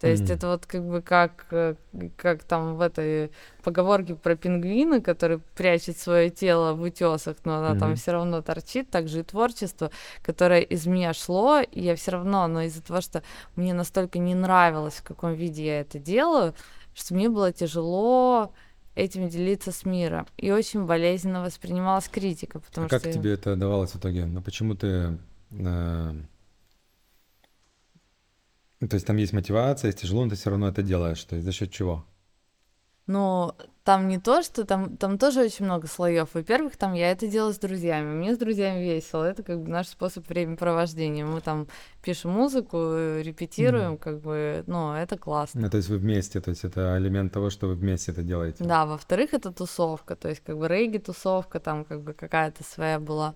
[0.00, 0.34] То есть mm.
[0.34, 1.74] это вот как бы как, э,
[2.16, 3.30] как там в этой
[3.62, 7.78] поговорке про пингвина, который прячет свое тело в утесах, но она mm-hmm.
[7.78, 9.90] там все равно торчит, так же и творчество,
[10.22, 13.22] которое из меня шло, и я все равно, но из-за того, что
[13.56, 16.54] мне настолько не нравилось, в каком виде я это делаю,
[16.94, 18.52] что мне было тяжело
[18.94, 20.26] этим делиться с миром.
[20.36, 23.00] И очень болезненно воспринималась критика, потому а что...
[23.00, 24.26] как тебе это давалось в итоге?
[24.26, 25.18] Ну почему ты...
[25.52, 26.12] Э
[28.80, 31.22] то есть там есть мотивация, есть тяжело, но ты все равно это делаешь.
[31.24, 32.04] То есть за счет чего?
[33.06, 33.52] Ну,
[33.84, 36.34] там не то, что там, там тоже очень много слоев.
[36.34, 38.12] Во-первых, там я это делаю с друзьями.
[38.14, 39.22] Мне с друзьями весело.
[39.22, 41.24] Это как бы наш способ времяпровождения.
[41.24, 41.68] Мы там
[42.02, 42.76] пишем музыку,
[43.20, 43.98] репетируем, mm.
[43.98, 45.60] как бы, ну, это классно.
[45.60, 48.64] Ну, то есть вы вместе, то есть это элемент того, что вы вместе это делаете.
[48.64, 53.34] Да, во-вторых, это тусовка, то есть как бы рейги-тусовка, там как бы какая-то своя была,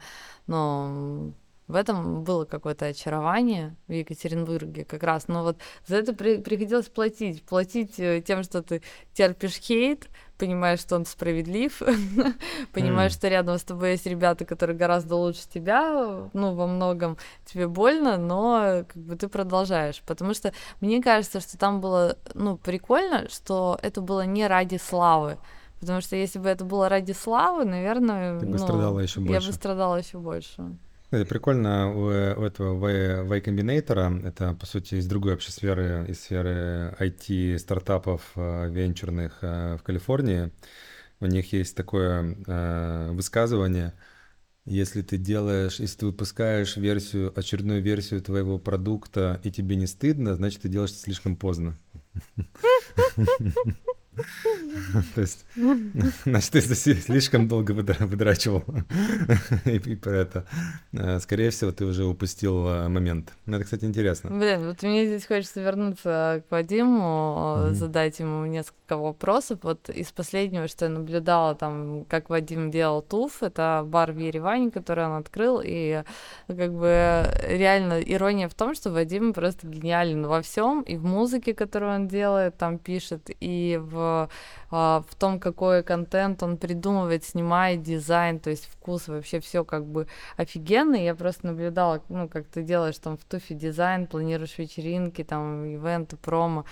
[0.48, 1.33] ну,
[1.70, 5.28] в этом было какое-то очарование в Екатеринбурге как раз.
[5.28, 7.44] Но вот за это при, приходилось платить.
[7.44, 8.83] Платить э, тем, что ты
[9.14, 11.80] терпишь хейт, понимаешь, что он справедлив,
[12.72, 17.68] понимаешь, что рядом с тобой есть ребята, которые гораздо лучше тебя, ну, во многом тебе
[17.68, 20.02] больно, но как бы ты продолжаешь.
[20.06, 25.38] Потому что мне кажется, что там было, ну, прикольно, что это было не ради славы.
[25.78, 29.33] Потому что если бы это было ради славы, наверное, ты бы ну, страдала еще больше.
[29.33, 30.76] я бы страдала еще больше.
[31.11, 36.20] Это прикольно у, у этого Y Combinator, это, по сути, из другой вообще сферы, из
[36.20, 40.53] сферы IT, стартапов э, венчурных э, в Калифорнии.
[41.18, 43.92] У них есть такое э, высказывание,
[44.64, 50.37] если ты делаешь, если ты выпускаешь версию, очередную версию твоего продукта, и тебе не стыдно,
[50.37, 51.77] значит, ты делаешь это слишком поздно.
[55.14, 55.44] То есть,
[56.24, 58.64] значит, ты слишком долго выдрачивал.
[59.64, 60.46] И про это.
[60.92, 63.33] Э, скорее всего, ты уже упустил э, момент.
[63.46, 64.30] Ну, это, кстати, интересно.
[64.30, 69.61] Блин, вот мне здесь хочется вернуться к Вадиму, задать ему несколько вопросов.
[69.62, 74.70] Вот из последнего, что я наблюдала, там, как Вадим делал туф, это бар в Ереване,
[74.70, 76.02] который он открыл, и
[76.46, 81.54] как бы реально ирония в том, что Вадим просто гениален во всем, и в музыке,
[81.54, 84.10] которую он делает, там пишет, и в
[84.70, 89.85] а, в том, какой контент он придумывает, снимает, дизайн, то есть вкус, вообще все как
[89.85, 91.05] бы офигенный.
[91.05, 96.16] Я просто наблюдала, ну, как ты делаешь там в туфе дизайн, планируешь вечеринки, там, ивенты,
[96.16, 96.64] промо.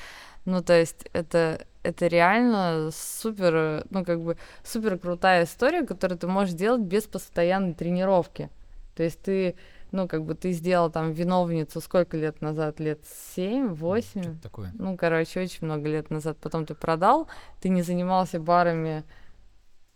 [0.44, 6.26] Ну, то есть это, это реально супер, ну, как бы супер крутая история, которую ты
[6.26, 8.48] можешь делать без постоянной тренировки.
[8.96, 9.56] То есть ты
[9.92, 12.80] ну, как бы ты сделал там виновницу сколько лет назад?
[12.80, 13.00] Лет
[13.34, 14.38] семь, восемь?
[14.40, 14.72] такое.
[14.74, 16.38] Ну, короче, очень много лет назад.
[16.38, 17.28] Потом ты продал,
[17.60, 19.04] ты не занимался барами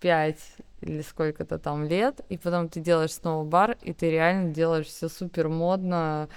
[0.01, 0.41] пять
[0.81, 5.09] или сколько-то там лет, и потом ты делаешь снова бар, и ты реально делаешь все
[5.09, 6.29] супер модно,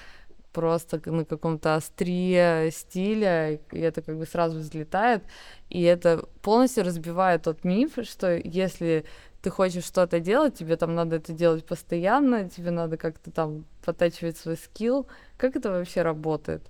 [0.55, 5.23] просто на каком-то острие стиля, и это как бы сразу взлетает,
[5.69, 9.03] и это полностью разбивает тот миф, что если
[9.45, 14.37] ты хочешь что-то делать, тебе там надо это делать постоянно, тебе надо как-то там подтачивать
[14.37, 15.07] свой скилл.
[15.37, 16.63] Как это вообще работает?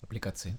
[0.00, 0.56] Аппликации.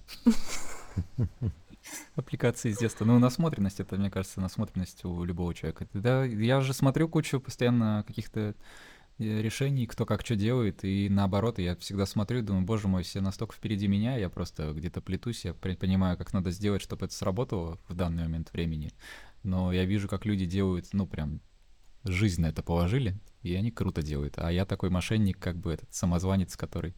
[2.15, 3.03] Аппликации с детства.
[3.03, 5.87] Ну, насмотренность, это, мне кажется, насмотренность у любого человека.
[5.93, 8.53] Да, я же смотрю кучу постоянно каких-то
[9.17, 13.01] э, решений, кто как что делает, и наоборот, я всегда смотрю и думаю, боже мой,
[13.01, 17.15] все настолько впереди меня, я просто где-то плетусь, я понимаю, как надо сделать, чтобы это
[17.15, 18.91] сработало в данный момент времени,
[19.41, 21.41] но я вижу, как люди делают, ну, прям
[22.05, 24.35] жизнь на это положили, и они круто делают.
[24.37, 26.95] А я такой мошенник, как бы этот самозванец, который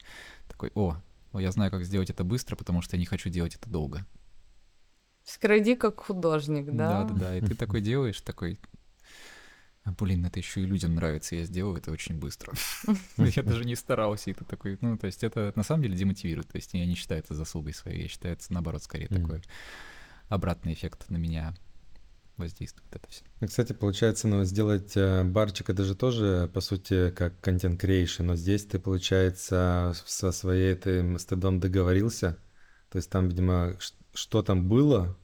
[0.47, 0.97] такой, о,
[1.33, 4.05] я знаю, как сделать это быстро, потому что я не хочу делать это долго.
[5.23, 7.03] Скради как художник, да?
[7.03, 7.37] Да, да, да.
[7.37, 8.59] И ты такой делаешь, такой,
[9.83, 12.53] а, блин, это еще и людям нравится, я сделал это очень быстро.
[13.17, 16.49] Я даже не старался, и ты такой, ну, то есть это на самом деле демотивирует,
[16.49, 19.41] то есть я не считаю это заслугой своей, я считаю это, наоборот, скорее такой
[20.29, 21.55] обратный эффект на меня
[22.37, 23.23] воздействует это все.
[23.39, 28.23] Ну, кстати, получается, ну, сделать э, барчик, это же тоже, по сути, как контент creation,
[28.23, 32.37] но здесь ты, получается, со своей этой стыдом договорился,
[32.89, 33.77] то есть там, видимо,
[34.13, 35.17] что там было,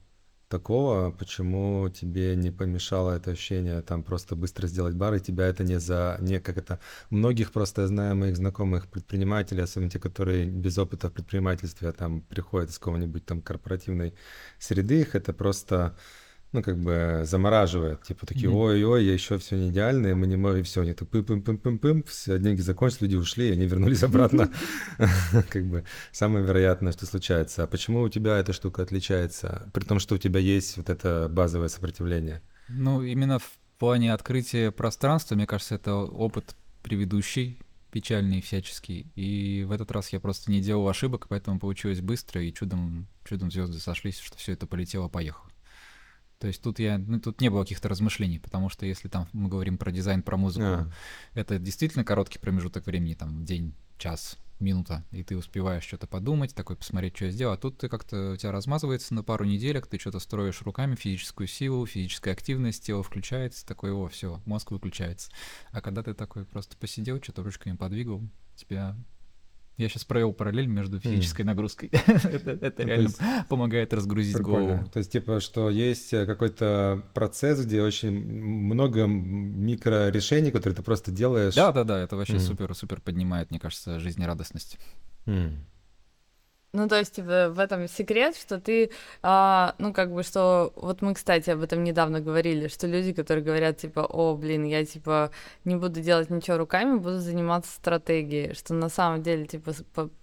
[0.54, 5.64] такого, почему тебе не помешало это ощущение там просто быстро сделать бар, и тебя это
[5.64, 6.16] не за...
[6.20, 6.78] Не как это...
[7.10, 11.92] Многих просто я знаю моих знакомых предпринимателей, особенно те, которые без опыта в предпринимательстве, а
[11.92, 14.14] там приходят из какого-нибудь там корпоративной
[14.60, 15.96] среды, их это просто
[16.54, 18.02] ну, как бы замораживает.
[18.04, 21.08] Типа такие, ой-ой, я еще все не идеально, мы не можем, и все, они так
[21.08, 24.50] пым-пым-пым-пым-пым, все деньги закончились, люди ушли, они вернулись обратно.
[25.50, 27.64] Как бы самое вероятное, что случается.
[27.64, 31.28] А почему у тебя эта штука отличается, при том, что у тебя есть вот это
[31.28, 32.40] базовое сопротивление?
[32.68, 37.58] Ну, именно в плане открытия пространства, мне кажется, это опыт предыдущий,
[37.90, 39.10] печальный всяческий.
[39.16, 43.50] И в этот раз я просто не делал ошибок, поэтому получилось быстро, и чудом, чудом
[43.50, 45.50] звезды сошлись, что все это полетело, поехало.
[46.38, 49.48] То есть тут я, ну, тут не было каких-то размышлений, потому что если там мы
[49.48, 50.92] говорим про дизайн, про музыку, yeah.
[51.34, 56.76] это действительно короткий промежуток времени, там день, час, минута, и ты успеваешь что-то подумать, такой
[56.76, 59.98] посмотреть, что я сделал, а тут ты как-то у тебя размазывается на пару неделек, ты
[59.98, 65.30] что-то строишь руками, физическую силу, физическая активность, тело включается, такой, о, все, мозг выключается.
[65.70, 68.22] А когда ты такой просто посидел, что-то ручками подвигал,
[68.56, 68.96] тебя
[69.76, 71.46] я сейчас провел параллель между физической mm.
[71.46, 71.90] нагрузкой.
[71.92, 74.66] это это ну, реально есть, помогает разгрузить прикольно.
[74.66, 74.90] голову.
[74.90, 81.10] То есть, типа, что есть э, какой-то процесс, где очень много микрорешений, которые ты просто
[81.10, 81.54] делаешь.
[81.54, 83.02] Да, да, да, это вообще супер-супер mm.
[83.02, 84.78] поднимает, мне кажется, жизнерадостность.
[85.26, 85.56] Mm.
[86.74, 88.90] Ну, то есть в, в этом секрет, что ты,
[89.22, 93.44] а, ну, как бы, что, вот мы, кстати, об этом недавно говорили, что люди, которые
[93.44, 95.30] говорят, типа, о, блин, я, типа,
[95.64, 99.72] не буду делать ничего руками, буду заниматься стратегией, что на самом деле, типа,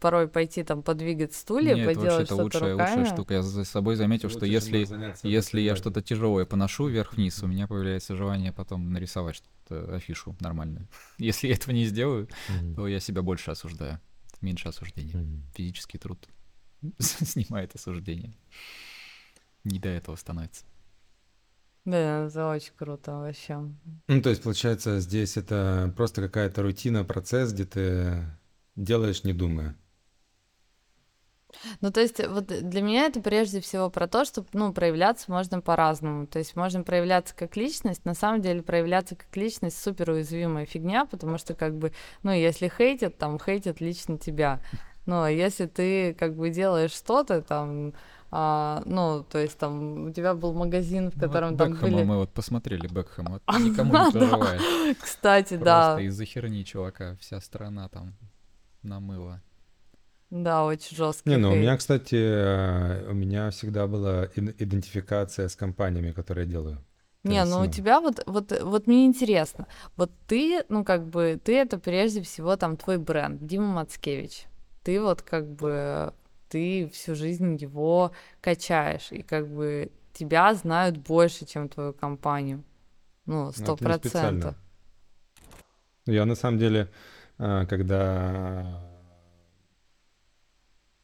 [0.02, 2.90] порой пойти там подвигать стулья, Нет, поделать что-то лучшая, руками.
[2.90, 3.34] лучшая штука.
[3.36, 7.66] Я за собой заметил, Лучше что если, если я что-то тяжелое поношу вверх-вниз, у меня
[7.66, 10.90] появляется желание потом нарисовать что-то, афишу нормальную.
[11.18, 12.76] Если я этого не сделаю, mm-hmm.
[12.76, 14.02] то я себя больше осуждаю.
[14.42, 15.14] Меньше осуждения.
[15.14, 15.42] Mm-hmm.
[15.56, 16.28] Физический труд.
[17.00, 18.34] снимает осуждение.
[19.64, 20.66] Не до этого становится.
[21.86, 23.60] Да, это очень круто вообще.
[24.08, 28.24] Ну, то есть, получается, здесь это просто какая-то рутина, процесс, где ты
[28.76, 29.76] делаешь, не думая.
[31.82, 35.60] Ну, то есть, вот для меня это прежде всего про то, что, ну, проявляться можно
[35.60, 36.28] по-разному.
[36.28, 41.06] То есть, можно проявляться как личность, на самом деле проявляться как личность супер уязвимая фигня,
[41.06, 44.62] потому что, как бы, ну, если хейтят, там, хейтят лично тебя.
[45.06, 47.94] Ну, а если ты как бы делаешь что-то там,
[48.30, 51.92] а, ну, то есть там у тебя был магазин, в котором ну, вот там Бекхэма
[51.92, 52.04] были...
[52.04, 54.62] мы вот посмотрели Бекхэма, вот никому не проживает.
[55.02, 55.96] Кстати, да.
[55.96, 58.16] Просто из-за херни чувака вся страна там
[58.84, 59.42] намыла.
[60.30, 61.30] Да, очень жесткий.
[61.30, 66.52] Не, ну у меня, кстати, э, у меня всегда была идентификация с компаниями, которые я
[66.52, 66.78] делаю.
[67.24, 71.06] Не, есть, ну, ну у тебя вот, вот, вот мне интересно, вот ты, ну как
[71.06, 74.48] бы, ты это прежде всего там твой бренд, Дима Мацкевич
[74.84, 76.14] ты вот как бы
[76.50, 82.64] ты всю жизнь его качаешь, и как бы тебя знают больше, чем твою компанию.
[83.26, 84.56] Ну, ну сто процентов.
[86.06, 86.92] Я на самом деле,
[87.38, 88.92] а, когда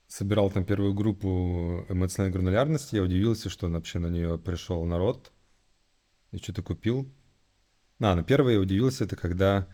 [0.08, 5.32] собирал там первую группу эмоциональной гранулярности, я удивился, что вообще на нее пришел народ
[6.32, 7.10] и что-то купил.
[8.00, 9.68] А, на первое я удивился, это когда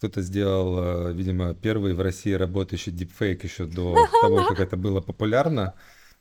[0.00, 5.02] кто-то сделал, э, видимо, первый в России работающий дипфейк еще до того, как это было
[5.02, 5.74] популярно,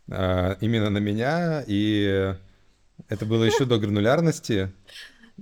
[0.09, 2.35] э, именно на меня, и
[3.07, 4.73] это было еще до гранулярности,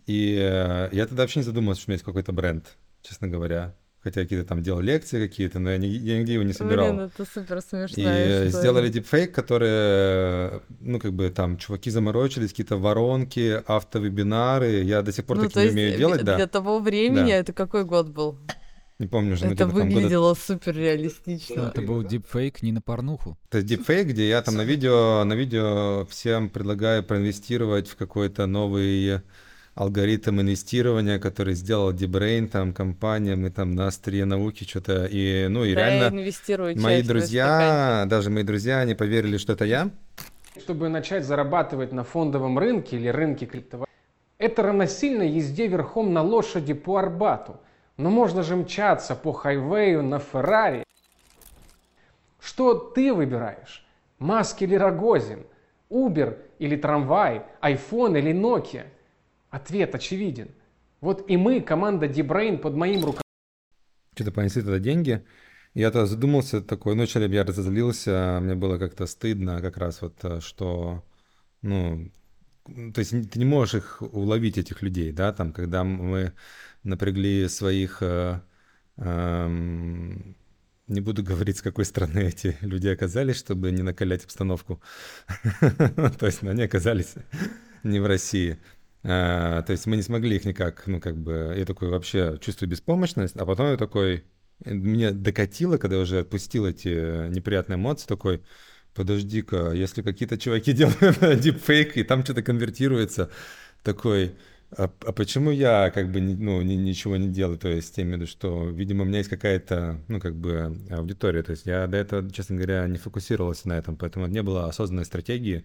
[0.05, 3.73] и э, я тогда вообще не задумывался, что у меня есть какой-то бренд, честно говоря
[4.07, 6.93] хотя какие-то там делал лекции какие-то, но я, не, я нигде его не собирал.
[6.93, 8.03] Блин, это супер смешно.
[8.03, 15.11] И сделали дипфейк, которые, ну, как бы там чуваки заморочились, какие-то воронки, автовебинары, я до
[15.11, 16.37] сих пор ну, такие умею делать, да.
[16.37, 17.35] Для того времени, да.
[17.35, 18.37] это какой год был?
[18.99, 19.45] Не помню уже.
[19.45, 20.39] Это выглядело года...
[20.39, 21.71] супер реалистично.
[21.73, 23.37] Это был дипфейк не на порнуху.
[23.49, 29.21] Это дипфейк, где я там на видео, на видео всем предлагаю проинвестировать в какой-то новый
[29.77, 35.63] алгоритм инвестирования, который сделал Дебрейн, там, компания, мы там на острие науки что-то, и, ну,
[35.63, 36.23] и Да, реально
[36.75, 39.91] мои друзья, даже мои друзья, они поверили, что это я,
[40.59, 43.89] Чтобы начать зарабатывать на фондовом рынке или рынке криптовалют,
[44.39, 47.59] это равносильно езде верхом на лошади по Арбату.
[47.97, 50.83] Но можно же мчаться по хайвею на Феррари.
[52.39, 53.85] Что ты выбираешь?
[54.19, 55.45] Маск или Рогозин?
[55.89, 57.43] Uber или трамвай?
[57.61, 58.85] iPhone или Nokia?
[59.57, 60.49] Ответ очевиден.
[61.01, 63.23] Вот и мы, команда Дебрейн под моим руководством,
[64.13, 65.25] что-то понесли тогда деньги.
[65.73, 70.13] Я тогда задумался такой, ну, вначале я разозлился, мне было как-то стыдно как раз вот,
[70.23, 71.03] э, что,
[71.63, 72.11] ну,
[72.65, 76.33] то есть ты не можешь их уловить, этих людей, да, там, когда мы
[76.83, 78.39] напрягли своих, э,
[78.97, 80.35] эм,
[80.87, 84.81] не буду говорить, с какой страны эти люди оказались, чтобы не накалять обстановку.
[86.19, 87.15] То есть они оказались
[87.83, 88.57] не в России.
[89.09, 92.69] А, То есть мы не смогли их никак, ну, как бы, я такой вообще чувствую
[92.69, 94.25] беспомощность, а потом я такой,
[94.65, 98.43] э, мне докатило, когда я уже отпустил эти неприятные эмоции, такой,
[98.93, 103.31] подожди-ка, если какие-то чуваки делают дипфейк, и там что-то конвертируется,
[103.83, 104.35] такой,
[104.71, 107.57] а, а почему я как бы ну, ни- ничего не делаю?
[107.57, 110.77] То есть, я имею в виду, что, видимо, у меня есть какая-то, ну, как бы
[110.89, 111.43] аудитория.
[111.43, 115.05] То есть я до этого, честно говоря, не фокусировался на этом, поэтому не было осознанной
[115.05, 115.63] стратегии,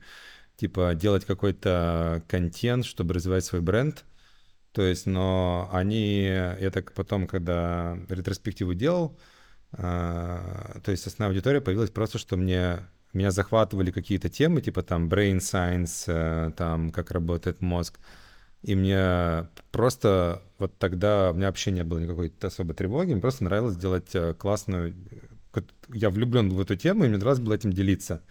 [0.63, 4.05] типа делать какой-то контент, чтобы развивать свой бренд.
[4.71, 9.19] То есть, но они, я так потом, когда ретроспективу делал,
[9.73, 12.79] а, то есть основная аудитория появилась просто, что мне
[13.13, 17.99] меня захватывали какие-то темы, типа там brain science, э, там как работает мозг,
[18.63, 23.43] и мне просто вот тогда у меня вообще не было никакой особой тревоги, мне просто
[23.43, 24.95] нравилось делать э, классную...
[25.89, 28.23] Я влюблен в эту тему, и мне нравилось было этим делиться.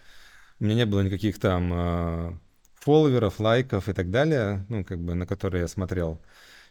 [0.62, 2.38] У меня не было никаких там э,
[2.76, 6.22] фолловеров, лайков и так далее, ну, как бы, на которые я смотрел.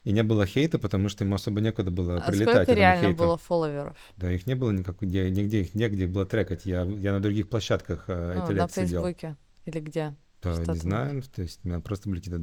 [0.05, 3.09] И не было хейта, потому что ему особо некуда было А прилетать сколько этому реально
[3.09, 3.19] хейту.
[3.25, 3.97] было фолловеров?
[4.17, 6.67] Да, их не было никакой, где- нигде их негде было трекать.
[6.67, 9.03] Я, я на других площадках э, Ну, эти на лет сидел.
[9.03, 10.15] Фейсбуке или где?
[10.41, 12.41] Да, не знаю, то есть у меня просто были какие-то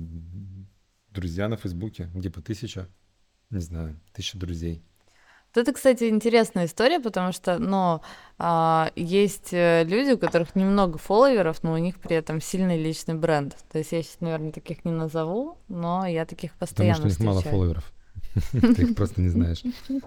[1.11, 2.89] друзья на Фейсбуке, типа тысяча,
[3.49, 4.83] не знаю, тысяча друзей.
[5.55, 8.01] Это, кстати, интересная история, потому что, ну,
[8.37, 13.15] а, есть э, люди, у которых немного фолловеров, но у них при этом сильный личный
[13.15, 13.55] бренд.
[13.71, 17.09] То есть я сейчас, наверное, таких не назову, но я таких Потому постоянно что у
[17.09, 17.55] них мало встречаю.
[17.55, 17.93] фолловеров.
[18.51, 19.63] Ты их просто не знаешь.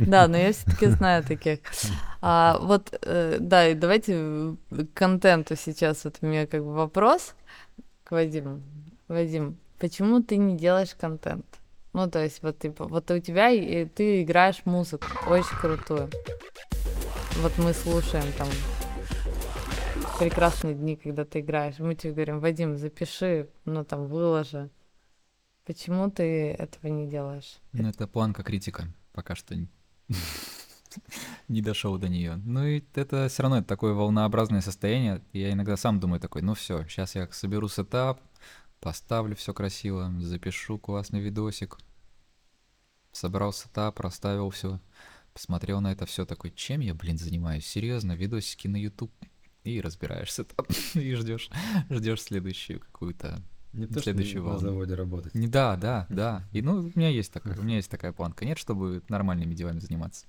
[0.00, 1.60] Да, но я все-таки знаю таких.
[2.20, 6.04] А, вот, э, да, и давайте к контенту сейчас.
[6.04, 7.34] Вот у меня как бы вопрос
[8.04, 8.60] к Вадиму.
[9.06, 11.46] Вадим, почему ты не делаешь контент?
[11.92, 16.08] Ну, то есть, вот, типа, вот у тебя и ты играешь музыку очень крутую.
[17.36, 18.48] Вот мы слушаем там
[20.18, 21.78] прекрасные дни, когда ты играешь.
[21.78, 24.70] Мы тебе говорим, Вадим, запиши, ну там выложи.
[25.64, 27.58] Почему ты этого не делаешь?
[27.72, 28.86] Ну, это планка критика.
[29.12, 29.54] Пока что
[31.48, 32.36] не дошел до нее.
[32.44, 35.22] Ну и это все равно это такое волнообразное состояние.
[35.32, 38.20] Я иногда сам думаю такой, ну все, сейчас я соберу setup,
[38.82, 41.78] поставлю все красиво, запишу классный видосик.
[43.12, 44.80] Собрал setup, расставил все,
[45.32, 47.66] посмотрел на это все такой, чем я, блин, занимаюсь?
[47.66, 49.12] Серьезно, видосики на YouTube.
[49.62, 51.48] И разбираешь setup, и ждешь,
[51.88, 53.40] ждешь следующую какую-то
[53.72, 54.58] Не то, что Следующую на волну.
[54.58, 55.34] заводе работать.
[55.36, 56.48] не, да, да, да.
[56.52, 58.44] И ну, у меня есть такая, у меня есть такая планка.
[58.44, 60.26] Нет, чтобы нормальными делами заниматься.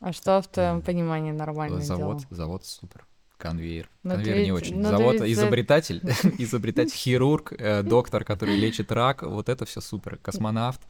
[0.00, 2.34] А что в твоем понимании нормальное завод, дело?
[2.34, 3.06] завод супер.
[3.40, 3.88] Конвейер.
[4.02, 4.76] Но ты Конвейер не ведь- очень.
[4.76, 6.00] но ты Завод ведь изобретатель,
[6.38, 9.22] изобретатель, хирург, э, доктор, который лечит рак.
[9.22, 10.18] Вот это все супер.
[10.22, 10.80] Космонавт.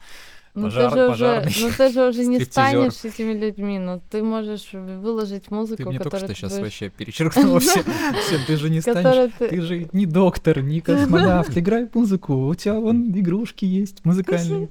[0.53, 4.01] Ну ты, пожар- же уже, пожарный, ну ты же уже не станешь этими людьми, ну
[4.11, 7.81] ты можешь выложить музыку, Ты мне только что сейчас будешь- вообще перечеркнула все.
[8.25, 9.31] Все, ты же не станешь.
[9.39, 11.57] Ты же не доктор, не космонавт.
[11.57, 12.47] Играй музыку.
[12.47, 14.67] У тебя вон игрушки есть музыкальные.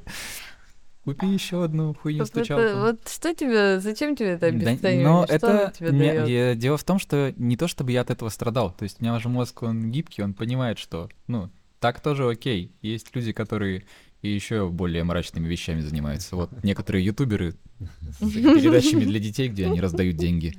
[1.04, 2.78] Купи еще одну хуйню стучалку.
[2.80, 5.04] Вот что тебе, зачем тебе это Да, обесценивание?
[5.06, 6.28] но Что это тебе не- даёт?
[6.28, 8.70] я- дело в том, что не то чтобы я от этого страдал.
[8.72, 12.72] То есть у меня уже мозг он гибкий, он понимает, что ну так тоже окей.
[12.82, 13.84] Есть люди, которые
[14.22, 16.36] и еще более мрачными вещами занимаются.
[16.36, 17.54] Вот некоторые ютуберы
[18.20, 20.54] с передачами для детей, где они раздают деньги.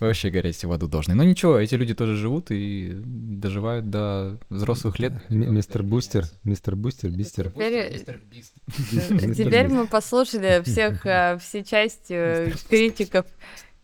[0.00, 1.14] Вообще гореть в аду должны.
[1.14, 5.12] Но ничего, эти люди тоже живут и доживают до взрослых лет.
[5.28, 7.50] Мистер Бустер, мистер Бустер, Бистер.
[9.34, 13.26] Теперь, мы послушали всех, э, все части э, критиков.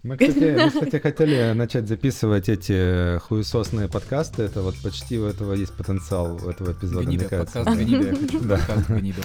[0.04, 4.42] Мы, кстати, мы, кстати, хотели начать записывать эти хуесосные подкасты.
[4.42, 7.64] Это вот почти у этого есть потенциал у этого эпизода, мне Гнида, кажется.
[7.64, 8.56] подкаст гнида, я хочу Да.
[8.58, 9.22] подкаст гнида.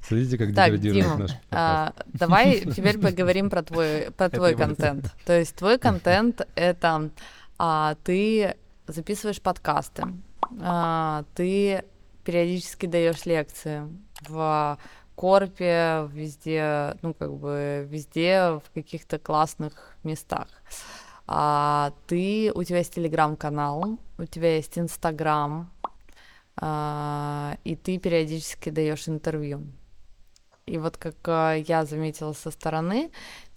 [0.00, 5.14] Смотрите, как Так, деградирует Дима, наш а, давай теперь поговорим про твой, про твой контент.
[5.26, 7.10] То есть твой контент— это
[7.58, 8.56] а, ты
[8.86, 10.04] записываешь подкасты,
[10.62, 11.84] а, ты
[12.24, 13.82] периодически даешь лекции,
[14.28, 14.78] в
[15.14, 20.48] корпе, везде, ну, как бы, везде в каких-то классных местах.
[21.26, 25.70] А ты, у тебя есть телеграм-канал, у тебя есть инстаграм,
[26.56, 29.62] а, и ты периодически даешь интервью.
[30.66, 33.10] И вот как а, я заметила со стороны,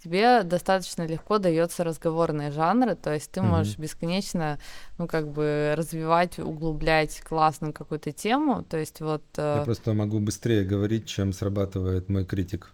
[0.06, 3.44] тебе достаточно легко дается разговорные жанры, то есть ты mm-hmm.
[3.44, 4.58] можешь бесконечно,
[4.98, 9.22] ну как бы развивать, углублять классную какую-то тему, то есть вот.
[9.36, 9.64] Я э...
[9.64, 12.72] просто могу быстрее говорить, чем срабатывает мой критик.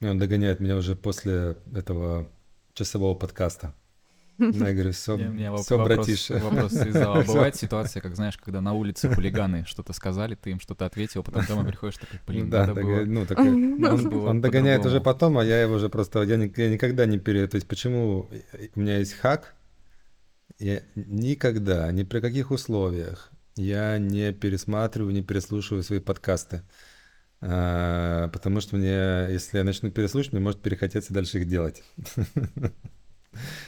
[0.00, 2.28] И он догоняет меня уже после этого
[2.74, 3.72] часового подкаста.
[4.38, 5.16] Ну, я говорю, все,
[5.58, 6.38] все братиша.
[6.38, 6.94] Вопрос из
[7.26, 11.22] Бывает ситуация, как, знаешь, когда на улице хулиганы что-то сказали, ты им что-то ответил, а
[11.24, 13.04] потом домой приходишь такой, блин, да, надо так, было...
[13.04, 16.22] Ну, так, он, он догоняет уже потом, а я его уже просто...
[16.22, 17.46] Я, я никогда не пере...
[17.46, 18.28] То есть почему
[18.74, 19.54] у меня есть хак,
[20.58, 26.62] я никогда, ни при каких условиях я не пересматриваю, не переслушиваю свои подкасты.
[27.40, 31.82] А, потому что мне, если я начну переслушивать, мне может перехотеться дальше их делать.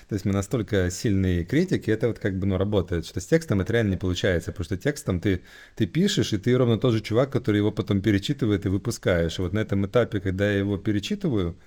[0.09, 3.61] То есть мы настолько сильные критики, это вот как бы, ну, работает, что с текстом
[3.61, 5.43] это реально не получается, потому что текстом ты,
[5.75, 9.39] ты пишешь, и ты ровно тот же чувак, который его потом перечитывает и выпускаешь.
[9.39, 11.59] И вот на этом этапе, когда я его перечитываю,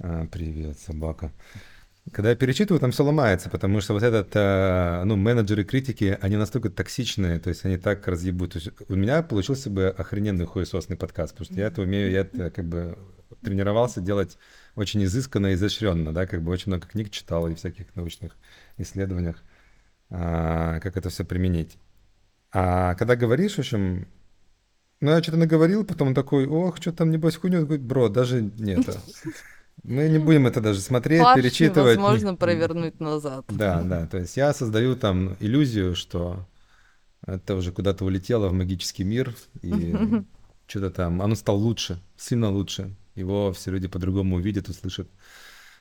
[0.00, 1.32] а, привет, собака,
[2.12, 6.36] когда я перечитываю, там все ломается, потому что вот этот, а, ну, менеджеры критики, они
[6.36, 8.52] настолько токсичные, то есть они так разъебут.
[8.52, 12.20] То есть у меня получился бы охрененный хуесосный подкаст, потому что я это умею, я
[12.20, 12.98] это как бы
[13.42, 14.36] тренировался делать
[14.74, 18.36] очень изысканно и изощренно, да, как бы очень много книг читал и всяких научных
[18.76, 19.42] исследованиях,
[20.10, 21.78] а, как это все применить.
[22.52, 24.06] А когда говоришь, в общем,
[25.00, 28.86] ну, я что-то наговорил, потом он такой, ох, что там, небось, хуйню, бро, даже нет.
[29.82, 31.96] Мы не будем это даже смотреть, Фарш перечитывать.
[31.96, 33.44] Возможно провернуть назад.
[33.48, 36.46] Да, да, то есть я создаю там иллюзию, что
[37.26, 39.94] это уже куда-то улетело в магический мир, и
[40.66, 45.08] что-то там, оно стало лучше, сильно лучше его все люди по-другому увидят, услышат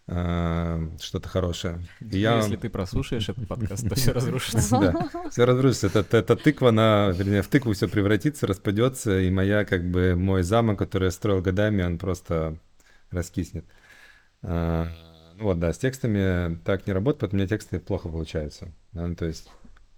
[0.08, 1.80] э, что-то хорошее.
[2.00, 2.38] И я...
[2.38, 4.80] Если ты прослушаешь этот подкаст, то все разрушится.
[4.80, 5.88] Да, все разрушится.
[5.88, 10.44] Это, это тыква, на, вернее, в тыкву все превратится, распадется, и моя, как бы, мой
[10.44, 12.58] замок, который я строил годами, он просто
[13.10, 13.66] раскиснет.
[14.44, 14.88] А,
[15.40, 18.72] вот, да, с текстами так не работает, потому что у меня тексты плохо получаются.
[18.92, 19.50] Да, то есть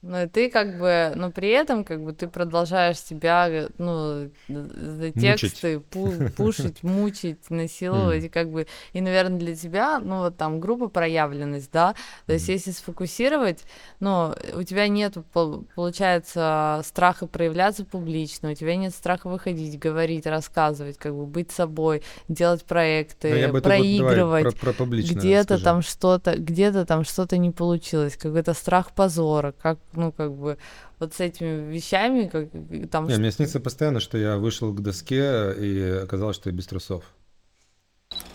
[0.08, 5.12] ну и ты как бы, но при этом как бы ты продолжаешь себя, ну, за
[5.12, 8.26] тексты пу пушить, мучить, насиловать, mm.
[8.28, 11.96] и как бы, и, наверное, для тебя, ну, вот там группа проявленность, да,
[12.28, 13.64] то есть если сфокусировать,
[14.00, 21.00] ну, у тебя нет, получается, страха проявляться публично, у тебя нет страха выходить, говорить, рассказывать,
[21.00, 27.04] как бы быть собой, делать проекты, ну, проигрывать, про, про где-то там что-то, где-то там
[27.04, 30.58] что-то не получилось, какой-то страх позора, как ну, как бы,
[31.00, 32.50] вот с этими вещами, как
[32.90, 33.06] там...
[33.06, 33.22] Не, что...
[33.22, 37.04] мне снится постоянно, что я вышел к доске, и оказалось, что я без трусов.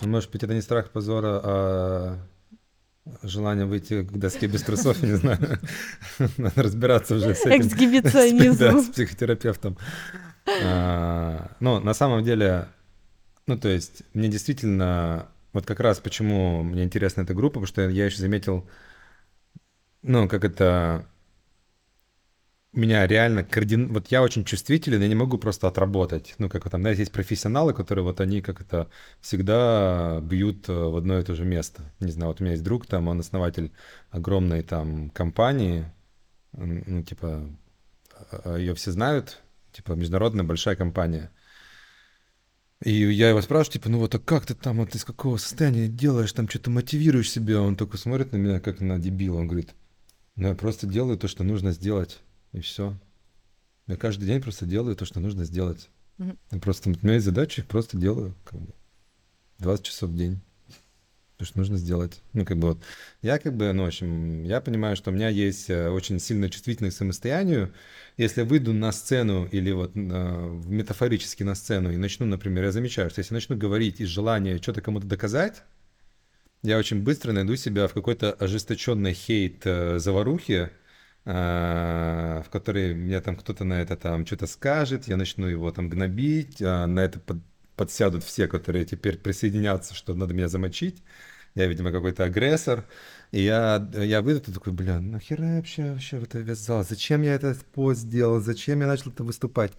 [0.01, 2.19] Ну, может быть, это не страх позора, а
[3.23, 5.39] желание выйти к доске без трусов, не знаю.
[6.37, 7.67] Надо разбираться уже с этим.
[7.67, 8.59] Эксгибиционизм.
[8.59, 9.77] Да, с психотерапевтом.
[10.63, 12.69] А, ну, на самом деле,
[13.47, 17.89] ну, то есть, мне действительно, вот как раз почему мне интересна эта группа, потому что
[17.89, 18.69] я еще заметил,
[20.03, 21.07] ну, как это
[22.73, 23.93] меня реально координ...
[23.93, 26.35] Вот я очень чувствителен, я не могу просто отработать.
[26.39, 28.89] Ну, как там, знаете, есть профессионалы, которые вот они как это
[29.21, 31.83] всегда бьют э, в одно и то же место.
[31.99, 33.73] Не знаю, вот у меня есть друг, там, он основатель
[34.11, 35.87] огромной там компании,
[36.53, 37.49] ну, типа,
[38.13, 39.41] а, а, ее все знают,
[39.73, 41.31] типа, международная большая компания.
[42.83, 45.87] И я его спрашиваю, типа, ну вот, а как ты там, вот из какого состояния
[45.87, 47.61] делаешь, там что-то мотивируешь себя?
[47.61, 49.37] Он только смотрит на меня, как на дебила.
[49.37, 49.75] Он говорит,
[50.37, 52.21] ну я просто делаю то, что нужно сделать.
[52.53, 52.97] И все.
[53.87, 55.89] Я каждый день просто делаю то, что нужно сделать.
[56.19, 56.39] Mm-hmm.
[56.53, 58.35] Я просто у меня есть задачи, их просто делаю.
[58.45, 58.73] Как бы,
[59.59, 60.41] 20 часов в день.
[61.39, 62.21] То, что нужно сделать.
[62.35, 62.83] Ну, как бы вот.
[63.23, 66.51] Я как бы, ну, в общем, я понимаю, что у меня есть э, очень сильная
[66.51, 67.73] чувствительность к самостоянию.
[68.19, 72.73] Если я выйду на сцену или вот э, метафорически на сцену и начну, например, я
[72.73, 75.63] замечаю, что если начну говорить из желания что-то кому-то доказать,
[76.63, 79.99] я очень быстро найду себя в какой-то ожесточенной хейт э,
[81.25, 86.63] в которой мне там кто-то на это там что-то скажет, я начну его там гнобить,
[86.63, 87.39] а на это под,
[87.77, 91.03] подсядут все, которые теперь присоединятся, что надо меня замочить.
[91.55, 92.85] Я, видимо, какой-то агрессор.
[93.33, 96.85] И я, я выйду, и такой, бля, нахера я вообще, вообще в это ввязал?
[96.85, 98.41] Зачем я этот пост сделал?
[98.41, 99.73] Зачем я начал это выступать?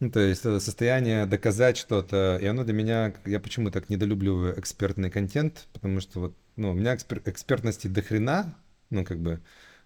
[0.00, 4.58] Ну, то есть это состояние доказать что-то, и оно для меня, я почему так недолюбливаю
[4.58, 8.54] экспертный контент, потому что вот, ну, у меня экспер, экспертности до хрена,
[8.90, 9.40] ну, как бы,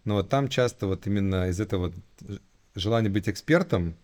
[0.09, 1.93] но вот там часто вот именно из этого
[2.75, 3.95] желания быть экспертом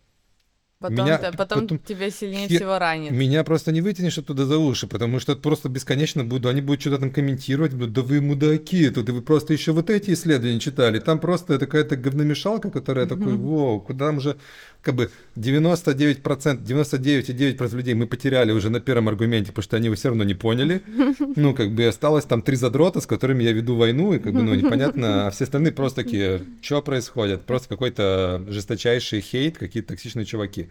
[0.81, 3.11] Потом, Меня- ты- потом, потом тебя сильнее хе- всего ранит.
[3.13, 6.99] Меня просто не вытянешь оттуда за уши, потому что просто бесконечно буду, они будут что-то
[6.99, 11.21] там комментировать, будут, да вы мудаки, тут вы просто еще вот эти исследования читали, там
[11.21, 14.37] просто такая-то говномешалка, которая такой, воу, куда там же,
[14.85, 16.23] как бы 99%,
[16.63, 20.35] 99,9% людей мы потеряли уже на первом аргументе, потому что они его все равно не
[20.35, 20.83] поняли,
[21.37, 24.43] ну, как бы осталось там три задрота, с которыми я веду войну, и как бы,
[24.43, 30.27] ну, непонятно, а все остальные просто такие, что происходит, просто какой-то жесточайший хейт, какие-то токсичные
[30.27, 30.69] чуваки.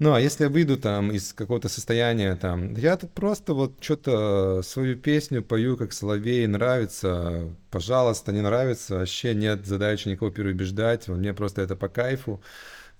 [0.00, 4.60] Ну, а если я выйду там из какого-то состояния, там, я тут просто вот что-то
[4.64, 11.32] свою песню пою, как соловей, нравится, пожалуйста, не нравится, вообще нет задачи никого переубеждать, мне
[11.32, 12.42] просто это по кайфу.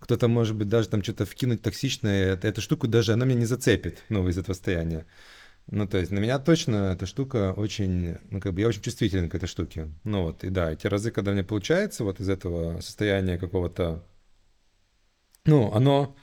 [0.05, 4.03] Кто-то, может быть, даже там что-то вкинуть токсичное, эту штуку даже, она меня не зацепит,
[4.11, 5.07] ну, из этого состояния.
[5.67, 9.31] Ну, то есть на меня точно эта штука очень, ну, как бы я очень чувствителен
[9.31, 9.89] к этой штуке.
[10.05, 14.05] Ну, вот, и да, и те разы, когда мне получается вот из этого состояния какого-то,
[15.47, 16.15] ну, оно,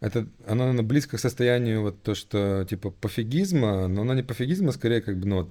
[0.00, 4.72] это, оно, наверно, близко к состоянию вот то, что, типа, пофигизма, но оно не пофигизма,
[4.72, 5.50] скорее, как бы, ну, вот,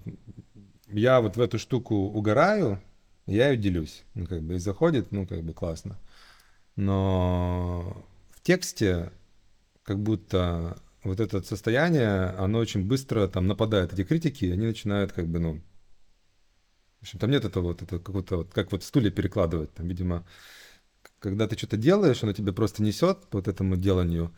[0.89, 2.82] я вот в эту штуку угораю,
[3.25, 5.97] я ее делюсь, ну, как бы, и заходит, ну, как бы, классно.
[6.80, 9.11] Но в тексте
[9.84, 15.27] как будто вот это состояние, оно очень быстро там нападает, эти критики, они начинают как
[15.27, 15.61] бы, ну,
[16.99, 20.25] в общем, там нет этого вот, это какого-то, вот, как вот стулья перекладывать, там, видимо,
[21.19, 24.34] когда ты что-то делаешь, оно тебя просто несет по вот этому деланию,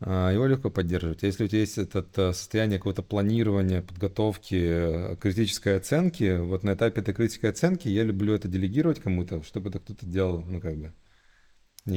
[0.00, 1.22] а, его легко поддерживать.
[1.22, 6.74] А Если у тебя есть это э, состояние какого-то планирования, подготовки, критической оценки, вот на
[6.74, 10.76] этапе этой критической оценки я люблю это делегировать кому-то, чтобы это кто-то делал, ну, как
[10.76, 10.92] бы,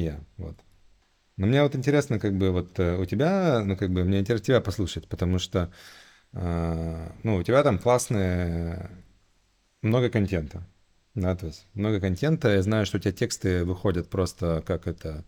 [0.00, 0.56] я, вот.
[1.36, 4.44] Но мне вот интересно, как бы вот э, у тебя, ну как бы мне интересно
[4.46, 5.72] тебя послушать, потому что,
[6.32, 8.90] э, ну у тебя там классные,
[9.82, 10.66] много контента,
[11.14, 12.48] да, то есть много контента.
[12.54, 15.24] Я знаю, что у тебя тексты выходят просто как это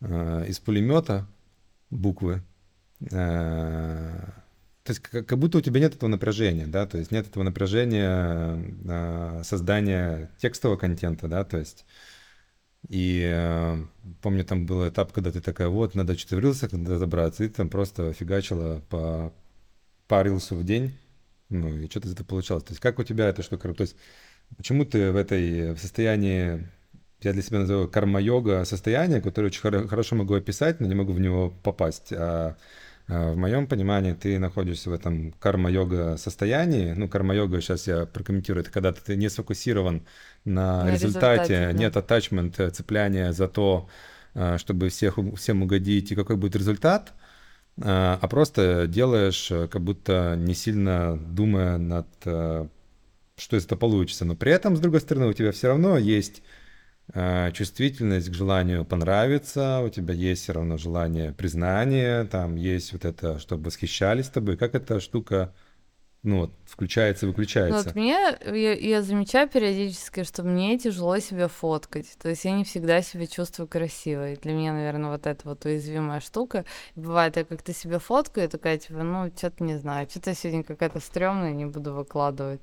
[0.00, 1.26] э, из пулемета
[1.90, 2.42] буквы.
[3.10, 4.20] Э,
[4.84, 7.42] то есть как, как будто у тебя нет этого напряжения, да, то есть нет этого
[7.42, 8.58] напряжения
[8.88, 11.84] э, создания текстового контента, да, то есть
[12.86, 13.84] и э,
[14.22, 17.68] помню, там был этап, когда ты такая, вот, надо что-то в рилсах разобраться, и там
[17.68, 19.32] просто фигачила по,
[20.22, 20.96] рилсу в день,
[21.48, 22.64] ну, и что-то из этого получалось.
[22.64, 23.96] То есть как у тебя эта штука, то есть
[24.56, 26.68] почему ты в этой в состоянии,
[27.20, 31.12] я для себя называю карма-йога состояние, которое очень хоро- хорошо могу описать, но не могу
[31.12, 32.56] в него попасть, а,
[33.08, 36.92] в моем понимании ты находишься в этом карма-йога состоянии.
[36.92, 40.06] Ну, карма-йога, сейчас я прокомментирую, это когда ты не сфокусирован
[40.44, 41.72] на, На результате, результате, да.
[41.72, 43.88] нет attachment, э, цепляния за то,
[44.34, 47.14] а, чтобы всех, всем угодить и какой будет результат,
[47.80, 52.66] а а просто делаешь, э, как будто не сильно думая над, э,
[53.36, 54.24] что из этого получится.
[54.24, 56.42] Но при этом, с другой стороны, у тебя все равно есть э,
[57.54, 63.38] чувствительность к желанию понравиться, у тебя есть все равно желание признания, там есть вот это,
[63.38, 64.56] чтобы восхищались тобой.
[64.56, 65.54] Как эта штука,
[66.24, 67.84] ну, вот, включается и Ну, выключается?
[67.84, 72.06] вот мне, я, я замечаю периодически, что мне тяжело себя фоткать.
[72.20, 74.36] То есть я не всегда себя чувствую красивой.
[74.36, 76.64] Для меня, наверное, вот это вот уязвимая штука.
[76.96, 80.98] Бывает, я как-то себя фоткаю, и такая, типа, ну, что-то не знаю, что-то сегодня какая-то
[80.98, 82.60] стрёмная, не буду выкладывать.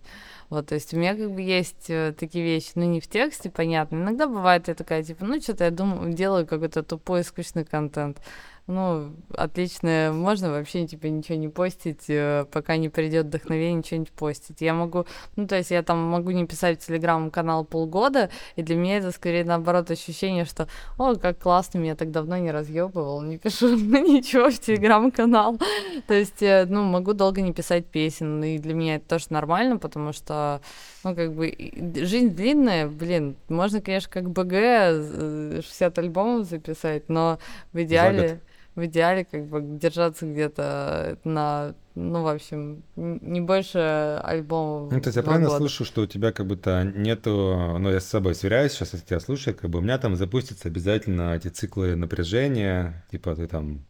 [0.49, 3.49] Вот, то есть у меня как бы есть э, такие вещи, ну, не в тексте,
[3.49, 3.95] понятно.
[3.95, 8.19] Иногда бывает, я такая, типа, ну, что-то я думаю, делаю какой-то тупой, скучный контент.
[8.67, 14.07] Ну, отлично, можно вообще типа ничего не постить, э, пока не придет вдохновение, ничего не
[14.07, 14.59] постить.
[14.59, 15.05] Я могу,
[15.35, 19.11] ну, то есть я там могу не писать в телеграм-канал полгода, и для меня это
[19.11, 24.49] скорее наоборот ощущение, что, о, как классно, меня так давно не разъебывал, не пишу ничего
[24.49, 25.59] в телеграм-канал.
[26.07, 29.77] То есть, э, ну, могу долго не писать песен, и для меня это тоже нормально,
[29.77, 30.59] потому что,
[31.03, 31.53] ну, как бы,
[31.97, 37.37] жизнь длинная, блин, можно, конечно, как БГ э, 60 альбомов записать, но
[37.71, 38.41] в идеале,
[38.75, 45.07] в идеале, как бы, держаться где-то на, ну, в общем, не больше альбомов Ну, то
[45.07, 45.59] есть я правильно года.
[45.59, 49.19] слышу, что у тебя как будто нету, ну, я с собой сверяюсь сейчас, если тебя
[49.19, 53.85] слушаю, как бы у меня там запустятся обязательно эти циклы напряжения, типа ты там,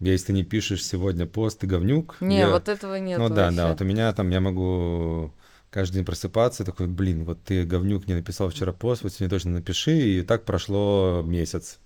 [0.00, 2.16] если ты не пишешь сегодня пост, ты говнюк.
[2.20, 3.68] Не, я- вот этого нет Ну да, да, вообще.
[3.68, 5.32] вот у меня там, я могу
[5.70, 9.50] каждый день просыпаться, такой, блин, вот ты, говнюк, не написал вчера пост, вот сегодня точно
[9.52, 11.80] напиши, и так прошло месяц.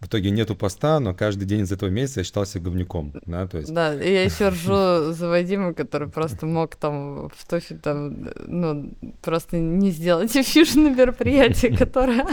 [0.00, 3.58] В итоге нету поста, но каждый день из этого месяца я считался говнюком, да, то
[3.58, 3.72] есть...
[3.74, 8.92] Да, и я еще ржу за Вадима, который просто мог там в тофе там, ну,
[9.22, 10.32] просто не сделать
[10.76, 12.26] на мероприятие, которое...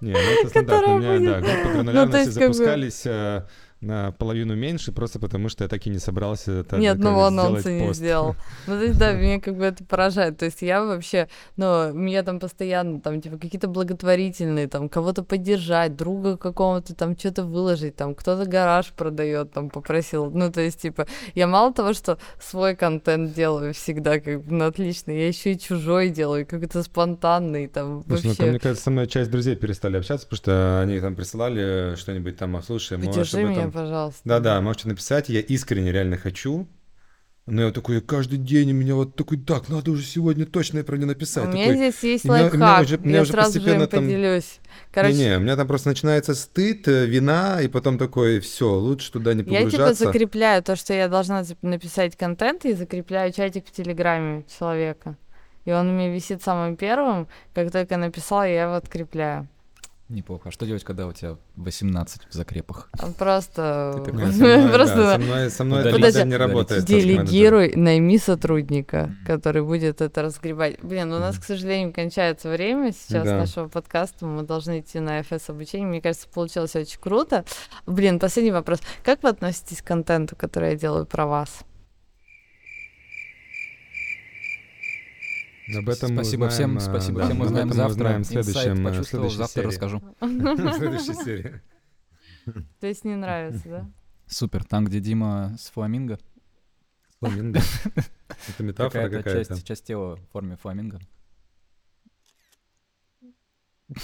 [0.00, 0.94] Не, ну это стандартно.
[0.94, 3.42] У меня, да, группы Ну, гранулярности запускались э,
[3.80, 7.92] на половину меньше, просто потому что я так и не собрался Ни одного анонса не
[7.94, 8.34] сделал.
[8.66, 10.38] Ну, то есть, да, меня как бы это поражает.
[10.38, 15.96] То есть я вообще, ну, меня там постоянно, там, типа, какие-то благотворительные, там, кого-то поддержать,
[15.96, 20.30] друга какого-то там что-то выложить, там, кто-то гараж продает, там, попросил.
[20.30, 24.66] Ну, то есть, типа, я мало того, что свой контент делаю всегда, как бы, ну,
[24.66, 28.42] отлично, я еще и чужой делаю, как-то спонтанный, там, Слушай, ну, вообще.
[28.42, 32.36] там, мне кажется, со мной часть друзей перестали общаться, потому что они там присылали что-нибудь
[32.36, 33.82] там, а слушай, можешь об меня, этом...
[33.82, 34.20] пожалуйста.
[34.24, 36.66] Да-да, можете написать, я искренне реально хочу.
[37.50, 40.98] Но я такой, каждый день у меня вот такой, так, надо уже сегодня точно про
[40.98, 41.46] не написать.
[41.46, 43.60] У меня Такой, здесь есть у меня- меня лайфхак, уже- у меня я уже сразу
[43.60, 44.60] же им там- поделюсь.
[44.92, 49.10] Короче, Не-не, у меня там просто начинается стыд, э, вина, и потом такой, все, лучше
[49.12, 50.04] туда не я типа погружаться.
[50.04, 55.16] закрепляю то, что я должна типа, написать контент, и закрепляю чатик в Телеграме человека.
[55.64, 57.28] И он у меня висит самым первым.
[57.54, 59.48] Как только я написала, я его открепляю.
[60.08, 60.48] Неплохо.
[60.48, 62.88] А что делать, когда у тебя 18 в закрепах?
[63.02, 64.02] Он Просто...
[64.72, 66.84] Просто со мной, это не работает.
[66.84, 70.82] Делегируй, найми сотрудника, который будет это разгребать.
[70.82, 74.24] Блин, у нас, к сожалению, кончается время сейчас нашего подкаста.
[74.24, 75.86] Мы должны идти на FS обучение.
[75.86, 77.44] Мне кажется, получилось очень круто.
[77.86, 78.80] Блин, последний вопрос.
[79.04, 81.64] Как вы относитесь к контенту, который я делаю про вас?
[85.76, 88.04] Об этом мы спасибо узнаем, всем, спасибо да, всем, об узнаем этом мы завтра.
[88.04, 89.66] узнаем в следующем, э, почувствовал, следующей завтра серии.
[89.66, 89.98] расскажу.
[90.20, 91.60] В следующей серии.
[92.80, 93.90] То есть не нравится, да?
[94.26, 96.18] Супер, там, где Дима с фламинго.
[97.20, 97.60] Фламинго.
[98.48, 101.00] Это метафора Какая-то часть, часть тела в форме фламинго.
[103.88, 103.94] В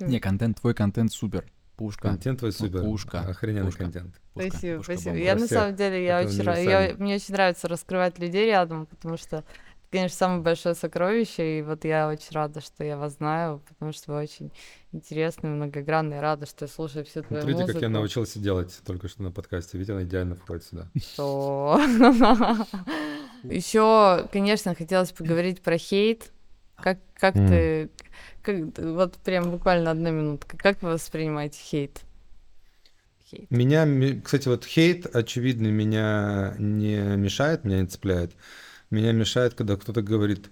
[0.00, 1.44] Не, контент, твой контент супер.
[1.76, 2.08] Пушка.
[2.08, 2.80] Контент твой супер.
[2.82, 3.84] пушка, Охрененный пушка.
[3.84, 4.14] контент.
[4.32, 5.10] Пушка, спасибо, пушка, спасибо.
[5.12, 5.24] бомба.
[5.24, 8.86] Я на самом деле, я Это очень, ра- я, мне очень нравится раскрывать людей рядом,
[8.86, 9.46] потому что это,
[9.90, 14.12] конечно, самое большое сокровище, и вот я очень рада, что я вас знаю, потому что
[14.12, 14.52] вы очень
[14.92, 17.72] интересный, многогранный, рада, что я слушаю всю твою Смотрите, музыку.
[17.72, 19.76] как я научился делать только что на подкасте.
[19.78, 20.88] Видите, она идеально входит сюда.
[20.96, 21.80] что...
[23.42, 26.30] Еще, конечно, хотелось поговорить про хейт.
[26.84, 27.48] Как, как М.
[27.48, 27.90] ты...
[28.42, 30.58] Как, вот прям буквально одна минутка.
[30.58, 32.02] Как вы воспринимаете хейт?
[33.30, 33.50] Хейт.
[33.50, 38.32] Меня, ме- кстати, вот хейт, очевидно, меня не мешает, меня не цепляет.
[38.90, 40.50] Меня мешает, когда кто-то говорит,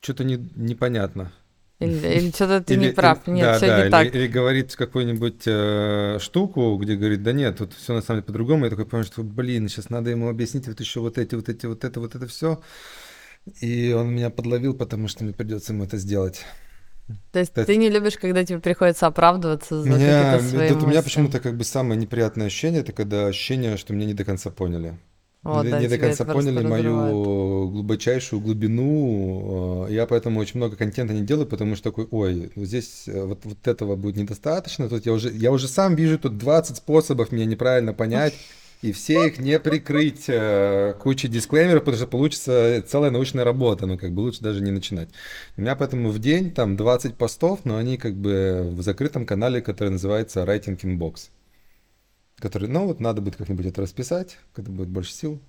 [0.00, 1.30] что-то не, непонятно.
[1.78, 3.20] Или, или что-то ты не Или- прав.
[3.28, 4.14] или- Нет, да, все да, не или, так.
[4.16, 8.64] или говорит какую-нибудь э, штуку, где говорит, да нет, тут все на самом деле по-другому.
[8.64, 11.66] Я такой понимаю, что, блин, сейчас надо ему объяснить вот еще вот эти, вот эти,
[11.66, 12.60] вот это, вот это все.
[13.60, 16.40] И он меня подловил, потому что мне придется ему это сделать.
[17.32, 20.78] То есть это- ты не любишь, когда тебе приходится оправдываться за Меня, какие-то свои тут
[20.78, 21.04] у меня мысли.
[21.04, 24.94] почему-то как бы самое неприятное ощущение, это когда ощущение, что меня не до конца поняли.
[25.42, 29.86] Вот, не, да, не до конца поняли мою глубочайшую глубину.
[29.88, 33.40] э, Я поэтому очень много контента не делаю, потому что такой, ой, здесь э, вот,
[33.44, 34.88] вот этого будет недостаточно.
[34.88, 38.32] Тут я уже, я уже сам вижу тут 20 способов меня неправильно понять.
[38.82, 43.86] И все их не прикрыть э, кучей дисклеймеров, потому что получится целая научная работа.
[43.86, 45.08] Ну, как бы лучше даже не начинать.
[45.56, 49.62] У меня поэтому в день там 20 постов, но они как бы в закрытом канале,
[49.62, 51.30] который называется Writing Inbox.
[52.36, 55.40] Который, ну, вот надо будет как-нибудь это расписать, когда будет больше сил.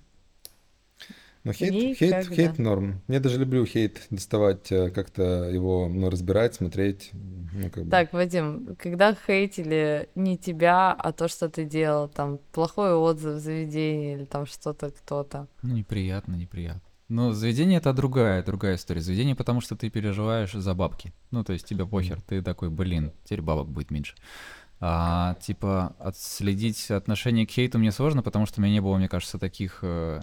[1.46, 2.34] Но хейт, хейт, Никогда.
[2.34, 3.00] хейт норм.
[3.06, 7.10] Я даже люблю хейт доставать, э, как-то его ну, разбирать, смотреть.
[7.12, 7.90] Ну, как бы.
[7.90, 13.38] Так, Вадим, когда хейтили не тебя, а то, что ты делал, там, плохой отзыв в
[13.38, 15.46] заведении или там что-то, кто-то.
[15.62, 16.82] Ну, неприятно, неприятно.
[17.08, 19.00] Но заведение это другая, другая история.
[19.00, 21.12] Заведение, потому что ты переживаешь за бабки.
[21.30, 22.20] Ну, то есть тебе похер.
[22.22, 24.16] Ты такой, блин, теперь бабок будет меньше.
[24.80, 29.08] А, типа, отследить отношение к хейту мне сложно, потому что у меня не было, мне
[29.08, 30.20] кажется, таких э,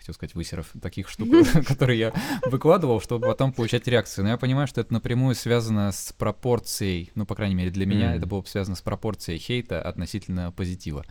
[0.00, 1.28] хотел сказать, высеров, таких штук,
[1.66, 2.12] которые я
[2.46, 4.24] выкладывал, чтобы потом получать реакцию.
[4.24, 8.14] Но я понимаю, что это напрямую связано с пропорцией, ну, по крайней мере, для меня
[8.14, 11.04] это было бы связано с пропорцией хейта относительно позитива.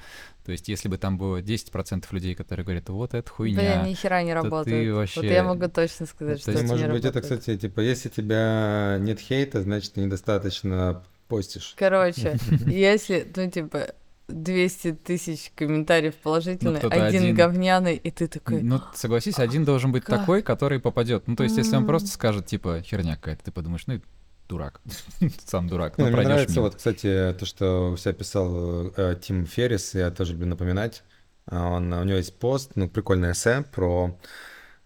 [0.45, 3.93] То есть, если бы там было 10% людей, которые говорят, вот это Блин, хуйня, ни
[3.93, 4.89] хера не то ты работает.
[4.89, 7.39] Вот вообще- я могу точно сказать, То что это может не быть, это, работает.
[7.41, 11.75] кстати, типа, если тебя нет хейта, значит, ты недостаточно постишь.
[11.77, 13.93] Короче, если, ну, типа,
[14.29, 17.35] 200 тысяч комментариев положительных, кто-то один, один.
[17.35, 20.19] говняный, и ты такой, Ну, согласись, один должен быть как?
[20.21, 21.27] такой, который попадет.
[21.27, 21.87] Ну, то есть, если он М.
[21.87, 24.01] просто скажет, типа, херня какая-то, ты подумаешь, ну, и
[24.47, 24.81] дурак.
[25.45, 25.97] Сам дурак.
[25.97, 26.63] Ну, мне нравится мимо.
[26.63, 31.03] вот, кстати, то, что у себя писал э, Тим Феррис, я тоже люблю напоминать.
[31.45, 34.17] А Он, у него есть пост, ну, прикольное эссе про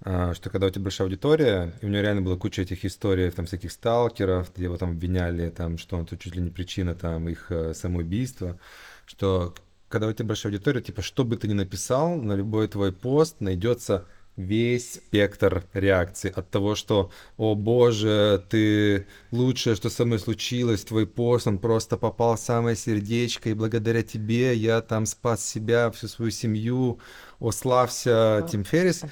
[0.06, 3.30] а, что когда у тебя большая аудитория, и у него реально была куча этих историй,
[3.32, 6.94] там, всяких сталкеров, где его там обвиняли, там, что он тут чуть ли не причина,
[6.94, 8.60] там, их э, самоубийства,
[9.06, 9.54] что
[9.90, 13.42] когда у тебя большая аудитория, типа, что бы ты ни написал, на любой твой пост
[13.42, 20.84] найдется весь спектр реакций от того, что «О боже, ты лучшее, что со мной случилось,
[20.84, 25.92] твой пост, он просто попал в самое сердечко, и благодаря тебе я там спас себя,
[25.92, 27.00] всю свою семью,
[27.40, 29.04] о, славься, Тим Феррис»,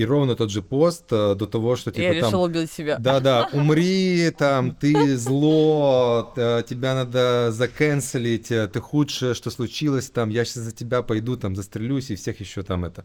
[0.00, 2.30] и ровно тот же пост э, до того, что типа Я там...
[2.30, 2.96] решил убить себя.
[2.98, 10.30] Да-да, умри, там, ты зло, э, тебя надо заканцелить, э, ты худшее, что случилось, там,
[10.30, 13.04] я сейчас за тебя пойду, там, застрелюсь, и всех еще там это.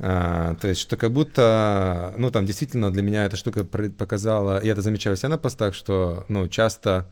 [0.00, 4.68] А, то есть, что как будто, ну, там, действительно, для меня эта штука показала, и
[4.68, 7.06] это замечаю себя на постах, что, ну, часто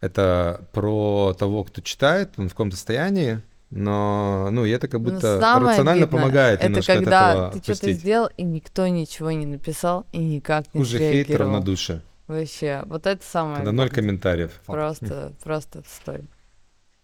[0.00, 5.10] это про того, кто читает, он в каком состоянии, но, ну, и это как Но
[5.10, 7.98] будто самое рационально обидное, помогает это немножко от когда этого ты что-то отпустить.
[7.98, 12.02] сделал, и никто ничего не написал, и никак не Хуже хейт, равнодушие.
[12.26, 14.52] Вообще, вот это самое Когда ноль комментариев.
[14.66, 16.24] Просто, просто отстой.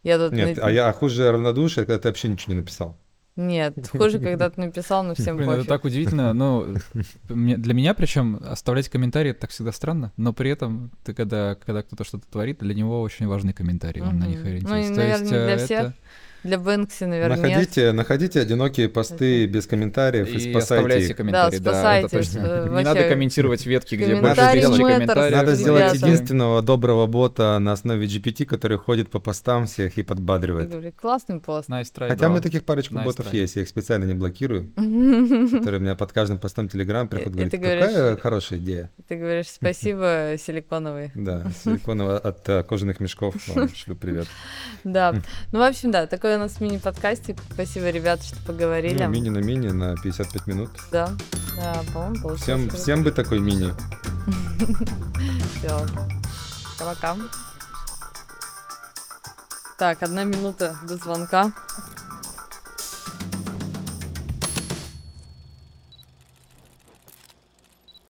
[0.02, 0.32] Я тут...
[0.32, 2.96] Нет, на- а я а хуже равнодушие, когда ты вообще ничего не написал.
[3.36, 6.32] Нет, хуже, когда ты написал, но всем Блин, это так удивительно.
[6.32, 6.74] Ну,
[7.28, 11.54] мне- для меня, причем, оставлять комментарии это так всегда странно, но при этом ты, когда,
[11.54, 14.40] когда кто-то что-то творит, для него очень важны комментарии, он на них.
[14.42, 14.94] Ну, ориентируется.
[14.94, 15.92] То наверное, не э, для это- всех.
[16.43, 17.49] Для Бэнкси, наверное, нет.
[17.51, 21.16] Находите, находите одинокие посты Это- без комментариев и, И спасайте оставляйте их.
[21.16, 21.51] комментарии.
[21.51, 22.38] Да, это спасайте, точно.
[22.38, 25.36] э, Не вообще, надо комментировать ветки, где больше комментарии тысячи комментариев.
[25.36, 26.07] Надо сделать Ребята.
[26.07, 30.70] единственного доброго бота на основе GPT, который ходит по постам всех и подбадривает.
[30.70, 31.68] говорю, Классный пост.
[31.68, 32.30] Nice try, Хотя bro.
[32.30, 33.36] мы таких парочку Nice ботов try.
[33.36, 37.32] есть, я их специально не блокирую, которые у меня под каждым постом Телеграм приходят, И
[37.32, 38.91] говорят, ты какая говоришь- хорошая идея.
[39.09, 41.11] Ты говоришь, спасибо, силиконовый.
[41.14, 43.34] Да, силиконового от э, кожаных мешков
[43.74, 44.26] шлю привет.
[44.84, 45.14] Да.
[45.53, 47.37] Ну, в общем, да, такой у нас мини-подкастик.
[47.53, 49.03] Спасибо, ребята, что поговорили.
[49.03, 50.70] Ну, мини на мини на 55 минут.
[50.91, 51.11] Да.
[51.57, 52.43] Да, по-моему, получилось.
[52.43, 52.83] Всем, круто.
[52.83, 53.74] всем бы такой мини.
[55.59, 55.87] Всё.
[56.78, 57.16] Пока.
[59.78, 61.53] Так, одна минута до звонка.